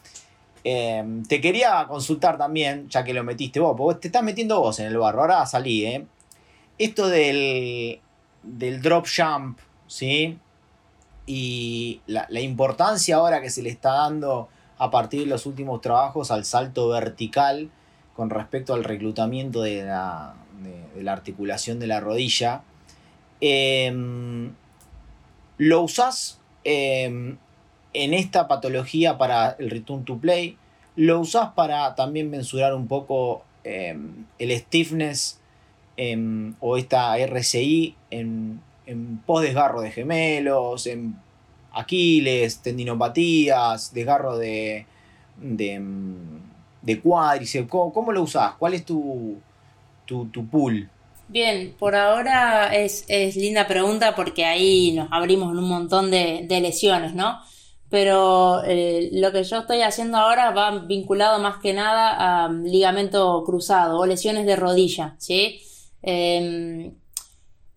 Em, 0.64 1.24
te 1.24 1.42
quería 1.42 1.86
consultar 1.88 2.38
también, 2.38 2.88
ya 2.90 3.04
que 3.04 3.14
lo 3.14 3.24
metiste 3.24 3.60
vos, 3.60 3.76
porque 3.78 4.02
te 4.02 4.08
estás 4.08 4.24
metiendo 4.24 4.60
vos 4.60 4.80
en 4.80 4.88
el 4.88 4.98
barro, 4.98 5.22
ahora 5.22 5.46
salí, 5.46 5.86
¿eh? 5.86 6.06
Esto 6.78 7.08
del, 7.08 8.00
del 8.44 8.82
drop 8.82 9.06
jump, 9.06 9.60
¿sí? 9.88 10.38
Y 11.26 12.02
la, 12.08 12.28
importancia 12.42 13.16
ahora 13.16 13.42
que 13.42 13.50
se 13.50 13.62
le 13.62 13.70
está 13.70 13.92
dando 13.94 14.50
a 14.78 14.92
partir 14.92 15.22
de 15.22 15.26
los 15.28 15.46
últimos 15.46 15.82
trabajos 15.82 16.32
al 16.32 16.46
salto 16.46 16.90
vertical 16.90 17.70
con 18.16 18.30
respecto 18.30 18.74
al 18.74 18.84
reclutamiento 18.84 19.62
de 19.62 19.84
la, 19.84 20.36
de, 20.62 21.04
la 21.04 21.14
articulación 21.14 21.80
de 21.80 21.88
la 21.88 22.00
rodilla. 22.00 22.62
Em, 23.42 24.52
¿Lo 25.58 25.82
usás 25.82 26.40
Em, 26.64 27.38
en 27.94 28.14
esta 28.14 28.48
patología 28.48 29.18
para 29.18 29.56
el 29.60 29.70
return 29.70 30.04
to 30.06 30.18
play, 30.18 30.58
lo 30.96 31.20
usas 31.20 31.50
para 31.54 31.94
también 31.96 32.30
mensurar 32.30 32.74
un 32.74 32.88
poco 32.88 33.44
em, 33.64 34.26
el 34.40 34.52
stiffness 34.52 35.40
o 36.60 36.78
esta 36.78 37.20
RCI 37.20 37.96
en, 38.10 38.60
en 38.88 39.20
post-desgarro 39.26 39.82
de 39.82 39.92
gemelos, 39.92 40.88
en 40.88 41.16
Aquiles, 41.72 42.60
tendinopatías, 42.60 43.94
desgarro 43.94 44.38
de, 44.38 44.88
de, 45.38 45.80
de 46.84 47.02
cuádriceps. 47.02 47.70
¿Cómo, 47.70 48.12
lo 48.12 48.22
usas? 48.22 48.54
¿Cuál 48.60 48.76
es 48.76 48.86
tu, 48.86 49.38
tu, 50.06 50.26
tu 50.26 50.46
pool? 50.48 50.90
Bien, 51.28 51.74
por 51.80 51.96
ahora 51.96 52.76
es, 52.76 53.08
linda 53.36 53.68
pregunta 53.68 54.16
porque 54.16 54.46
ahí 54.46 54.92
nos 54.92 55.08
abrimos 55.12 55.52
en 55.52 55.60
un 55.60 55.70
montón 55.70 56.12
de, 56.12 56.46
lesiones, 56.62 57.16
¿no? 57.16 57.40
Pero 57.90 58.64
eh, 58.66 59.10
lo 59.14 59.32
que 59.32 59.44
yo 59.44 59.60
estoy 59.60 59.82
haciendo 59.82 60.18
ahora 60.18 60.52
va 60.52 60.80
vinculado 60.80 61.40
más 61.40 61.58
que 61.58 61.74
nada 61.74 62.46
a 62.46 62.50
ligamento 62.52 63.44
cruzado 63.46 64.00
o 64.00 64.06
lesiones 64.06 64.46
de 64.46 64.56
rodilla, 64.56 65.16
¿sí? 65.20 65.62
Em, 66.02 66.94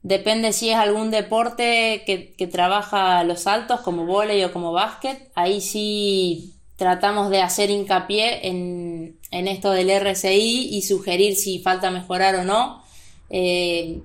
depende 0.03 0.53
si 0.53 0.71
es 0.71 0.77
algún 0.77 1.11
deporte 1.11 2.03
que, 2.07 2.47
trabaja 2.49 3.25
los 3.25 3.41
saltos 3.41 3.81
como 3.81 4.07
volei 4.07 4.45
o 4.45 4.53
como 4.53 4.73
básquet, 4.73 5.31
ahí 5.35 5.61
sí 5.61 6.56
tratamos 6.77 7.31
de 7.31 7.43
hacer 7.43 7.71
hincapié 7.71 8.49
en, 8.49 9.19
en 9.31 9.49
esto 9.49 9.73
del 9.73 9.91
RSI 10.01 10.69
y 10.71 10.83
sugerir 10.83 11.37
si 11.37 11.59
falta 11.59 11.91
mejorar 11.91 12.37
o 12.37 12.45
no 12.45 12.87
eh, 13.31 14.03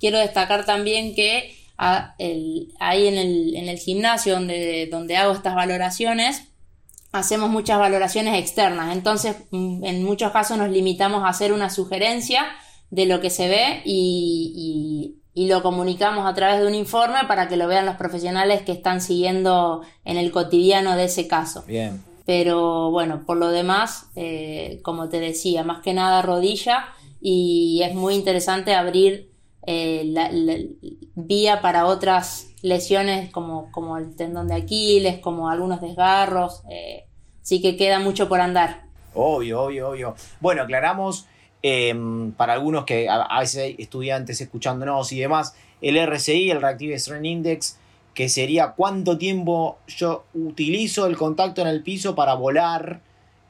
quiero 0.00 0.18
destacar 0.18 0.64
también 0.64 1.14
que 1.14 1.54
ahí 1.78 3.06
en 3.06 3.68
el, 3.68 3.78
gimnasio 3.78 4.34
donde, 4.34 4.88
donde 4.90 5.16
hago 5.16 5.34
estas 5.34 5.54
valoraciones, 5.54 6.44
hacemos 7.12 7.50
muchas 7.50 7.78
valoraciones 7.78 8.38
externas. 8.38 8.94
Entonces, 8.94 9.36
mm, 9.50 9.84
en 9.84 10.04
muchos 10.04 10.32
casos 10.32 10.56
nos 10.56 10.70
limitamos 10.70 11.22
a 11.24 11.28
hacer 11.28 11.52
una 11.52 11.68
sugerencia 11.68 12.46
de 12.90 13.06
lo 13.06 13.20
que 13.20 13.30
se 13.30 13.48
ve 13.48 13.82
y, 13.84 15.16
lo 15.36 15.62
comunicamos 15.62 16.26
a 16.26 16.32
través 16.32 16.60
de 16.60 16.66
un 16.66 16.74
informe 16.74 17.18
para 17.28 17.46
que 17.46 17.58
lo 17.58 17.68
vean 17.68 17.84
los 17.84 17.96
profesionales 17.96 18.62
que 18.62 18.72
están 18.72 19.02
siguiendo 19.02 19.82
en 20.06 20.16
el 20.16 20.32
cotidiano 20.32 20.96
de 20.96 21.04
ese 21.04 21.28
caso. 21.28 21.62
Bien. 21.66 22.02
Pero 22.24 22.90
bueno, 22.90 23.22
por 23.26 23.36
lo 23.36 23.50
demás, 23.50 24.06
eh, 24.16 24.80
como 24.82 25.10
te 25.10 25.20
decía, 25.20 25.62
más 25.62 25.82
que 25.82 25.92
nada 25.92 26.22
rodilla 26.22 26.86
y 27.20 27.82
es 27.84 27.94
muy 27.94 28.14
interesante 28.14 28.74
abrir 28.74 29.30
eh, 29.66 30.04
la, 30.06 30.30
vía 31.14 31.60
para 31.60 31.86
otras 31.86 32.48
lesiones 32.62 33.30
como, 33.30 33.70
como, 33.72 33.98
el 33.98 34.16
tendón 34.16 34.48
de 34.48 34.54
Aquiles, 34.54 35.18
como 35.18 35.50
algunos 35.50 35.80
desgarros, 35.82 36.62
eh, 36.70 37.08
sí 37.42 37.60
que 37.60 37.76
queda 37.76 37.98
mucho 37.98 38.28
por 38.28 38.40
andar. 38.40 38.86
Obvio, 39.14 39.62
obvio, 39.62 39.90
obvio. 39.90 40.14
Bueno, 40.40 40.62
aclaramos 40.62 41.26
em, 41.68 42.30
para 42.32 42.52
algunos 42.52 42.84
que 42.84 43.08
a, 43.08 43.40
veces 43.40 43.62
hay 43.62 43.76
estudiantes 43.78 44.40
escuchándonos 44.40 45.10
y 45.12 45.18
demás, 45.18 45.54
el 45.80 45.96
RCI, 45.96 46.50
el 46.50 46.60
Reactive 46.60 46.98
Strength 46.98 47.24
Index, 47.24 47.78
que 48.14 48.28
sería 48.28 48.74
cuánto 48.76 49.18
tiempo 49.18 49.78
yo 49.88 50.24
utilizo 50.32 51.06
el 51.06 51.16
contacto 51.16 51.62
en 51.62 51.68
el 51.68 51.82
piso 51.82 52.14
para 52.14 52.34
volar 52.34 53.00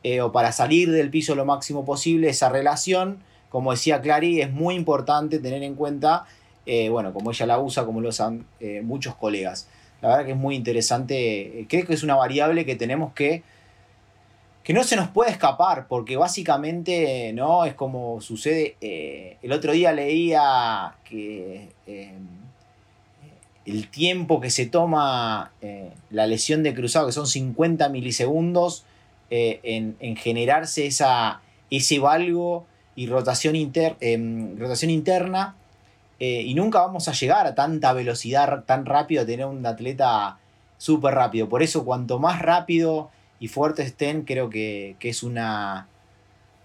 eh, 0.03 0.21
o 0.23 0.33
para 0.33 0.53
salir 0.53 0.91
del 0.91 1.11
piso 1.11 1.35
lo 1.35 1.45
máximo 1.45 1.85
posible, 1.85 2.31
esa 2.31 2.49
relación 2.49 3.19
como 3.49 3.71
decía 3.71 4.01
Clary, 4.01 4.41
es 4.41 4.53
muy 4.53 4.75
importante 4.75 5.39
tener 5.39 5.63
en 5.63 5.77
cuenta, 5.77 6.27
eh, 6.67 6.89
bueno, 6.89 7.13
como 7.13 7.31
ella 7.31 7.47
la 7.47 7.59
usa, 7.59 7.85
como 7.85 8.01
lo 8.01 8.11
usan 8.11 8.45
eh, 8.61 8.83
muchos 8.83 9.15
colegas. 9.15 9.69
La 10.03 10.09
verdad 10.09 10.25
que 10.27 10.33
es 10.33 10.37
muy 10.37 10.55
interesante, 10.57 11.67
creo 11.69 11.87
que 11.87 11.95
es 11.95 12.03
una 12.03 12.17
variable 12.17 12.67
que 12.67 12.77
tenemos 12.77 13.15
que, 13.15 13.43
que 14.67 14.73
no 14.73 14.83
se 14.83 14.97
nos 14.97 15.07
puede 15.07 15.31
escapar, 15.31 15.87
porque 15.87 16.17
básicamente, 16.17 17.33
¿no? 17.33 17.65
Es 17.65 17.75
como 17.75 18.21
sucede, 18.21 18.75
el 19.41 19.53
otro 19.53 19.71
día 19.71 19.93
leía 19.93 20.97
que 21.05 21.69
el 23.65 23.89
tiempo 23.91 24.41
que 24.41 24.51
se 24.51 24.67
toma 24.67 25.53
la 26.11 26.27
lesión 26.27 26.65
de 26.65 26.75
cruzado, 26.75 27.07
que 27.07 27.13
son 27.13 27.29
50 27.29 27.89
milisegundos, 27.91 28.85
en, 29.31 29.95
en, 30.01 30.17
generarse 30.17 30.87
esa, 30.87 31.43
ese 31.71 32.01
valgo 32.01 32.67
y 32.97 33.07
rotación, 33.07 33.55
inter, 33.55 33.97
rotación 34.59 34.91
interna. 34.91 35.55
Eh, 36.19 36.43
y 36.43 36.55
nunca 36.55 36.81
vamos 36.81 37.09
a 37.09 37.13
llegar 37.13 37.47
a 37.47 37.55
tanta 37.55 37.93
velocidad 37.93 38.65
tan 38.65 38.85
rápido, 38.85 39.23
a 39.23 39.27
tener 39.27 39.47
un 39.47 39.65
atleta 39.65 40.39
súper 40.79 41.15
rápido. 41.15 41.49
Por 41.49 41.63
eso, 41.63 41.85
cuanto 41.85 42.19
más 42.19 42.41
rápido 42.41 43.11
y 43.39 43.49
fuerte 43.49 43.83
estén, 43.83 44.23
creo 44.23 44.49
que, 44.51 44.97
es 45.01 45.23
una, 45.23 45.89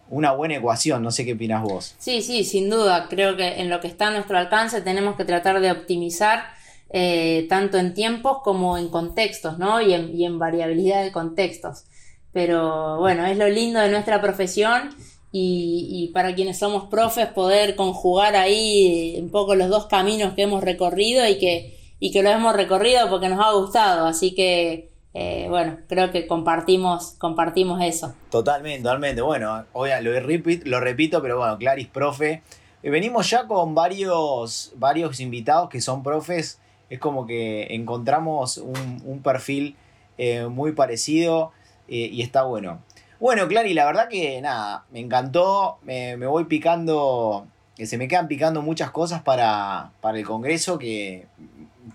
una 0.10 0.32
buena 0.32 0.56
ecuación, 0.56 1.04
no 1.04 1.12
sé 1.12 1.26
qué 1.26 1.34
opinas 1.34 1.64
vos. 1.64 1.96
Sí, 1.98 2.22
sí, 2.22 2.44
sin 2.44 2.70
duda, 2.70 3.08
creo 3.10 3.36
que 3.36 3.62
en 3.62 3.70
lo 3.70 3.80
que 3.80 3.88
está 3.88 4.08
a 4.08 4.12
nuestro 4.12 4.38
alcance 4.38 4.82
tenemos 4.82 5.16
que 5.16 5.26
tratar 5.26 5.60
de 5.60 5.72
optimizar 5.72 6.44
eh, 6.90 7.46
tanto 7.50 7.78
en 7.78 7.94
tiempos 7.94 8.40
como 8.44 8.78
en 8.78 8.90
contextos, 8.90 9.58
¿no? 9.58 9.82
Y 9.82 9.94
en, 9.94 10.18
y 10.18 10.26
en 10.26 10.40
variabilidad 10.40 11.04
de 11.04 11.12
contextos. 11.12 11.86
Pero 12.34 12.98
bueno, 13.00 13.26
es 13.26 13.38
lo 13.38 13.50
lindo 13.50 13.80
de 13.80 13.90
nuestra 13.90 14.22
profesión 14.22 14.96
y, 15.32 16.12
para 16.14 16.36
quienes 16.36 16.60
somos 16.60 16.86
profes 16.90 17.28
poder 17.28 17.76
conjugar 17.76 18.36
ahí 18.36 19.18
un 19.22 19.30
poco 19.30 19.56
los 19.56 19.70
dos 19.70 19.86
caminos 19.88 20.34
que 20.34 20.44
hemos 20.44 20.64
recorrido 20.64 21.28
y 21.28 21.38
que, 21.38 21.78
y 22.00 22.12
que 22.12 22.24
lo 22.24 22.30
hemos 22.30 22.56
recorrido 22.56 23.10
porque 23.10 23.30
nos 23.30 23.46
ha 23.46 23.54
gustado. 23.54 24.06
Así 24.08 24.36
que 24.36 24.91
eh, 25.14 25.48
bueno, 25.50 25.78
creo 25.88 26.12
que 26.12 26.26
compartimos, 26.26 27.16
compartimos 27.18 27.82
eso. 27.82 28.14
Totalmente, 28.30 28.84
totalmente. 28.84 29.22
Bueno, 29.22 29.66
lo, 29.74 30.20
repito, 30.22 30.64
lo 30.70 30.80
repito, 30.80 31.22
pero 31.22 31.38
bueno, 31.38 31.58
Claris, 31.58 31.88
profe. 31.88 32.44
Eh, 32.82 32.90
venimos 32.90 33.30
ya 33.30 33.46
con 33.46 33.76
varios, 33.76 34.72
varios 34.78 35.20
invitados 35.20 35.70
que 35.70 35.82
son 35.82 36.02
profes. 36.02 36.60
Es 36.90 37.00
como 37.00 37.26
que 37.26 37.68
encontramos 37.76 38.58
un, 38.58 39.22
perfil 39.22 39.76
eh, 40.18 40.48
muy 40.48 40.74
parecido 40.74 41.52
y 41.88 42.22
está 42.22 42.44
bueno. 42.44 42.82
Bueno, 43.20 43.48
Clary, 43.50 43.74
la 43.74 43.86
verdad 43.86 44.08
que 44.08 44.42
nada, 44.42 44.86
me 44.92 45.00
encantó, 45.00 45.78
me, 45.84 46.16
voy 46.16 46.46
picando, 46.46 47.46
que 47.76 47.86
se 47.86 47.98
me 47.98 48.08
quedan 48.08 48.30
picando 48.30 48.62
muchas 48.62 48.92
cosas 48.92 49.22
para, 49.22 49.92
para, 50.00 50.18
el 50.18 50.26
Congreso 50.26 50.80
que 50.80 51.28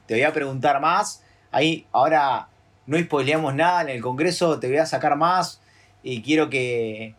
te 0.06 0.14
voy 0.14 0.22
a 0.22 0.34
preguntar 0.34 0.80
más. 0.80 1.22
Ahí, 1.50 1.86
ahora 1.92 2.48
no 2.86 2.98
spoileamos 2.98 3.54
nada, 3.54 3.82
en 3.82 3.88
el 3.90 4.02
Congreso 4.02 4.58
te 4.58 4.68
voy 4.68 4.78
a 4.78 4.86
sacar 4.86 5.16
más 5.16 5.60
y 6.02 6.22
quiero 6.22 6.48
que, 6.50 7.14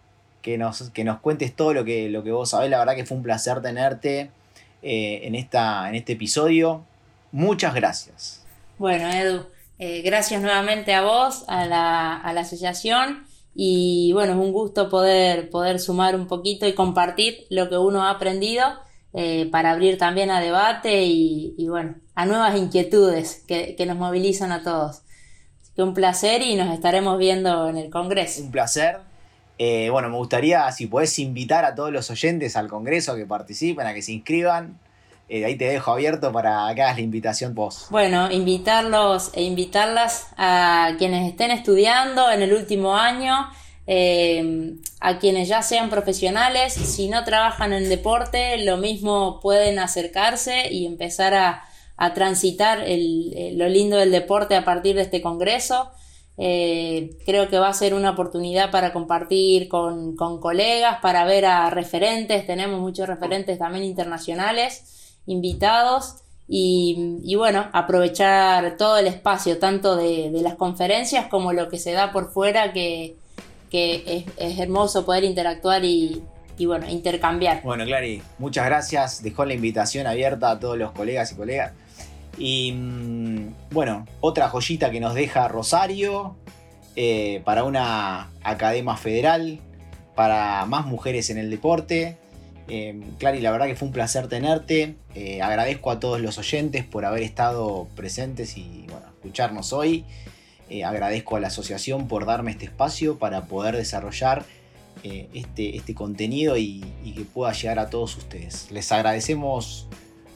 nos, 0.57 0.89
que 0.91 1.03
nos 1.03 1.19
cuentes 1.19 1.55
todo 1.55 1.73
lo 1.73 1.83
que, 1.83 2.09
lo 2.09 2.23
que 2.23 2.31
vos 2.31 2.51
sabés. 2.51 2.69
La 2.69 2.79
verdad 2.79 2.95
que 2.95 3.05
fue 3.05 3.17
un 3.17 3.23
placer 3.23 3.61
tenerte 3.61 4.31
eh, 4.81 5.21
en, 5.23 5.35
esta, 5.35 5.89
en 5.89 5.95
este 5.95 6.13
episodio. 6.13 6.83
Muchas 7.31 7.73
gracias. 7.73 8.45
Bueno, 8.77 9.09
Edu, 9.09 9.45
eh, 9.79 10.01
gracias 10.03 10.41
nuevamente 10.41 10.93
a 10.93 11.01
vos, 11.01 11.43
a 11.47 11.65
la, 11.65 12.15
a 12.15 12.33
la 12.33 12.41
asociación 12.41 13.25
y 13.59 14.11
bueno, 14.13 14.33
es 14.33 14.39
un 14.39 14.51
gusto 14.51 14.87
poder, 14.87 15.49
poder 15.49 15.79
sumar 15.79 16.15
un 16.15 16.27
poquito 16.27 16.67
y 16.67 16.73
compartir 16.73 17.47
lo 17.49 17.69
que 17.69 17.77
uno 17.77 18.03
ha 18.03 18.11
aprendido 18.11 18.63
eh, 19.13 19.49
para 19.51 19.71
abrir 19.71 19.97
también 19.97 20.29
a 20.29 20.39
debate 20.39 21.05
y, 21.05 21.67
bueno, 21.67 21.95
a 22.13 22.27
nuevas 22.27 22.55
inquietudes 22.55 23.43
que, 23.47 23.75
nos 23.87 23.97
movilizan 23.97 24.51
a 24.51 24.61
todos. 24.61 25.01
Que 25.77 25.83
un 25.83 25.93
placer 25.93 26.41
y 26.41 26.55
nos 26.55 26.73
estaremos 26.73 27.19
viendo 27.19 27.69
en 27.69 27.77
el 27.77 27.91
Congreso. 27.91 28.41
Un 28.41 28.49
placer. 28.49 28.97
Eh, 29.59 29.89
bueno, 29.91 30.09
me 30.09 30.17
gustaría, 30.17 30.71
si 30.71 30.87
puedes 30.87 31.19
invitar 31.19 31.65
a 31.65 31.75
todos 31.75 31.91
los 31.91 32.09
oyentes 32.09 32.55
al 32.55 32.67
Congreso 32.67 33.11
a 33.11 33.15
que 33.15 33.27
participen, 33.27 33.85
a 33.85 33.93
que 33.93 34.01
se 34.01 34.11
inscriban. 34.11 34.79
Eh, 35.29 35.45
ahí 35.45 35.55
te 35.55 35.65
dejo 35.65 35.91
abierto 35.91 36.31
para 36.31 36.73
que 36.73 36.81
hagas 36.81 36.95
la 36.95 37.03
invitación 37.03 37.53
vos. 37.53 37.85
Bueno, 37.91 38.31
invitarlos 38.31 39.29
e 39.35 39.43
invitarlas 39.43 40.29
a 40.35 40.95
quienes 40.97 41.29
estén 41.29 41.51
estudiando 41.51 42.31
en 42.31 42.41
el 42.41 42.53
último 42.53 42.97
año, 42.97 43.47
eh, 43.85 44.73
a 44.99 45.19
quienes 45.19 45.47
ya 45.47 45.61
sean 45.61 45.91
profesionales, 45.91 46.73
si 46.73 47.07
no 47.07 47.23
trabajan 47.23 47.71
en 47.71 47.87
deporte, 47.87 48.57
lo 48.65 48.77
mismo 48.77 49.39
pueden 49.41 49.77
acercarse 49.77 50.73
y 50.73 50.87
empezar 50.87 51.35
a, 51.35 51.67
transitar 52.13 52.79
lo 52.79 53.69
lindo 53.69 53.97
del 53.97 54.11
deporte 54.11 54.55
a 54.55 54.63
partir 54.63 54.95
de 54.95 55.01
este 55.01 55.21
congreso. 55.21 55.91
Eh, 56.39 57.17
creo 57.25 57.49
que 57.49 57.57
va 57.57 57.69
a 57.69 57.73
ser 57.73 57.95
una 57.95 58.11
oportunidad 58.11 58.69
para 58.69 58.93
compartir 58.93 59.67
con, 59.67 60.15
colegas, 60.15 60.99
para 61.01 61.25
ver 61.25 61.45
a 61.45 61.69
referentes, 61.71 62.45
tenemos 62.45 62.79
muchos 62.79 63.07
referentes 63.07 63.57
también 63.57 63.83
internacionales 63.83 65.15
invitados 65.25 66.17
y, 66.47 67.35
bueno, 67.35 67.67
aprovechar 67.73 68.77
todo 68.77 68.97
el 68.97 69.07
espacio, 69.07 69.57
tanto 69.57 69.97
de, 69.97 70.29
las 70.41 70.55
conferencias 70.55 71.25
como 71.27 71.51
lo 71.51 71.67
que 71.69 71.77
se 71.77 71.91
da 71.91 72.13
por 72.13 72.31
fuera, 72.31 72.71
que, 72.71 73.17
es, 73.71 74.59
hermoso 74.59 75.05
poder 75.05 75.25
interactuar 75.25 75.83
y, 75.83 76.23
bueno, 76.65 76.87
intercambiar. 76.87 77.63
Bueno, 77.63 77.83
Clary, 77.83 78.21
muchas 78.37 78.65
gracias. 78.65 79.23
Dejó 79.23 79.43
la 79.43 79.55
invitación 79.55 80.07
abierta 80.07 80.51
a 80.51 80.59
todos 80.59 80.77
los 80.77 80.91
colegas 80.91 81.31
y 81.33 81.35
colegas. 81.35 81.73
Y 82.37 82.71
mm, 82.71 83.53
bueno, 83.71 84.05
otra 84.21 84.49
joyita 84.49 84.91
que 84.91 84.99
nos 84.99 85.13
deja 85.13 85.47
Rosario 85.47 86.35
eh, 86.95 87.41
para 87.45 87.63
una 87.63 88.29
academia 88.43 88.95
federal, 88.95 89.59
para 90.15 90.65
más 90.65 90.85
mujeres 90.85 91.29
en 91.29 91.37
el 91.37 91.49
deporte. 91.49 92.17
Eh, 92.69 92.99
Clary, 93.17 93.39
la 93.39 93.51
verdad 93.51 93.67
que 93.67 93.75
fue 93.75 93.87
un 93.87 93.93
placer 93.93 94.27
tenerte. 94.27 94.95
Eh, 95.15 95.41
agradezco 95.41 95.91
a 95.91 95.99
todos 95.99 96.19
los 96.19 96.37
oyentes 96.37 96.83
por 96.83 97.05
haber 97.05 97.23
estado 97.23 97.87
presentes 97.95 98.57
y 98.57 98.87
escucharnos 99.15 99.73
hoy. 99.73 100.05
Eh, 100.69 100.83
agradezco 100.83 101.37
a 101.37 101.39
la 101.39 101.47
asociación 101.47 102.07
por 102.07 102.25
darme 102.25 102.51
este 102.51 102.65
espacio 102.65 103.17
para 103.17 103.45
poder 103.45 103.75
desarrollar 103.75 104.45
este, 105.33 105.77
este, 105.77 105.95
contenido 105.95 106.57
y, 106.57 106.81
que 107.15 107.21
pueda 107.21 107.53
llegar 107.53 107.79
a 107.79 107.89
todos 107.89 108.17
ustedes. 108.17 108.69
Les 108.71 108.91
agradecemos 108.91 109.87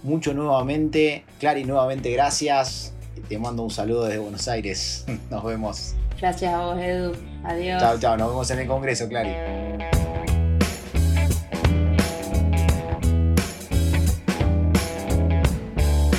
mucho 0.03 0.33
nuevamente. 0.33 1.23
Clary, 1.39 1.63
nuevamente 1.63 2.11
gracias. 2.11 2.93
Te 3.27 3.37
mando 3.37 3.63
un 3.63 3.69
saludo 3.69 4.05
desde 4.05 4.19
Buenos 4.19 4.47
Aires. 4.47 5.05
Nos 5.29 5.43
vemos. 5.43 5.95
Gracias 6.19 6.53
a 6.53 6.65
vos, 6.65 6.79
Edu. 6.79 7.13
Adiós. 7.43 7.81
Chao, 7.81 7.99
chao. 7.99 8.17
Nos 8.17 8.29
vemos 8.29 8.51
en 8.51 8.59
el 8.59 8.67
Congreso, 8.67 9.07
Clary. 9.07 9.31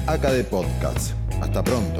ACAD 0.07 0.45
Podcast. 0.45 1.11
Hasta 1.41 1.63
pronto. 1.63 1.99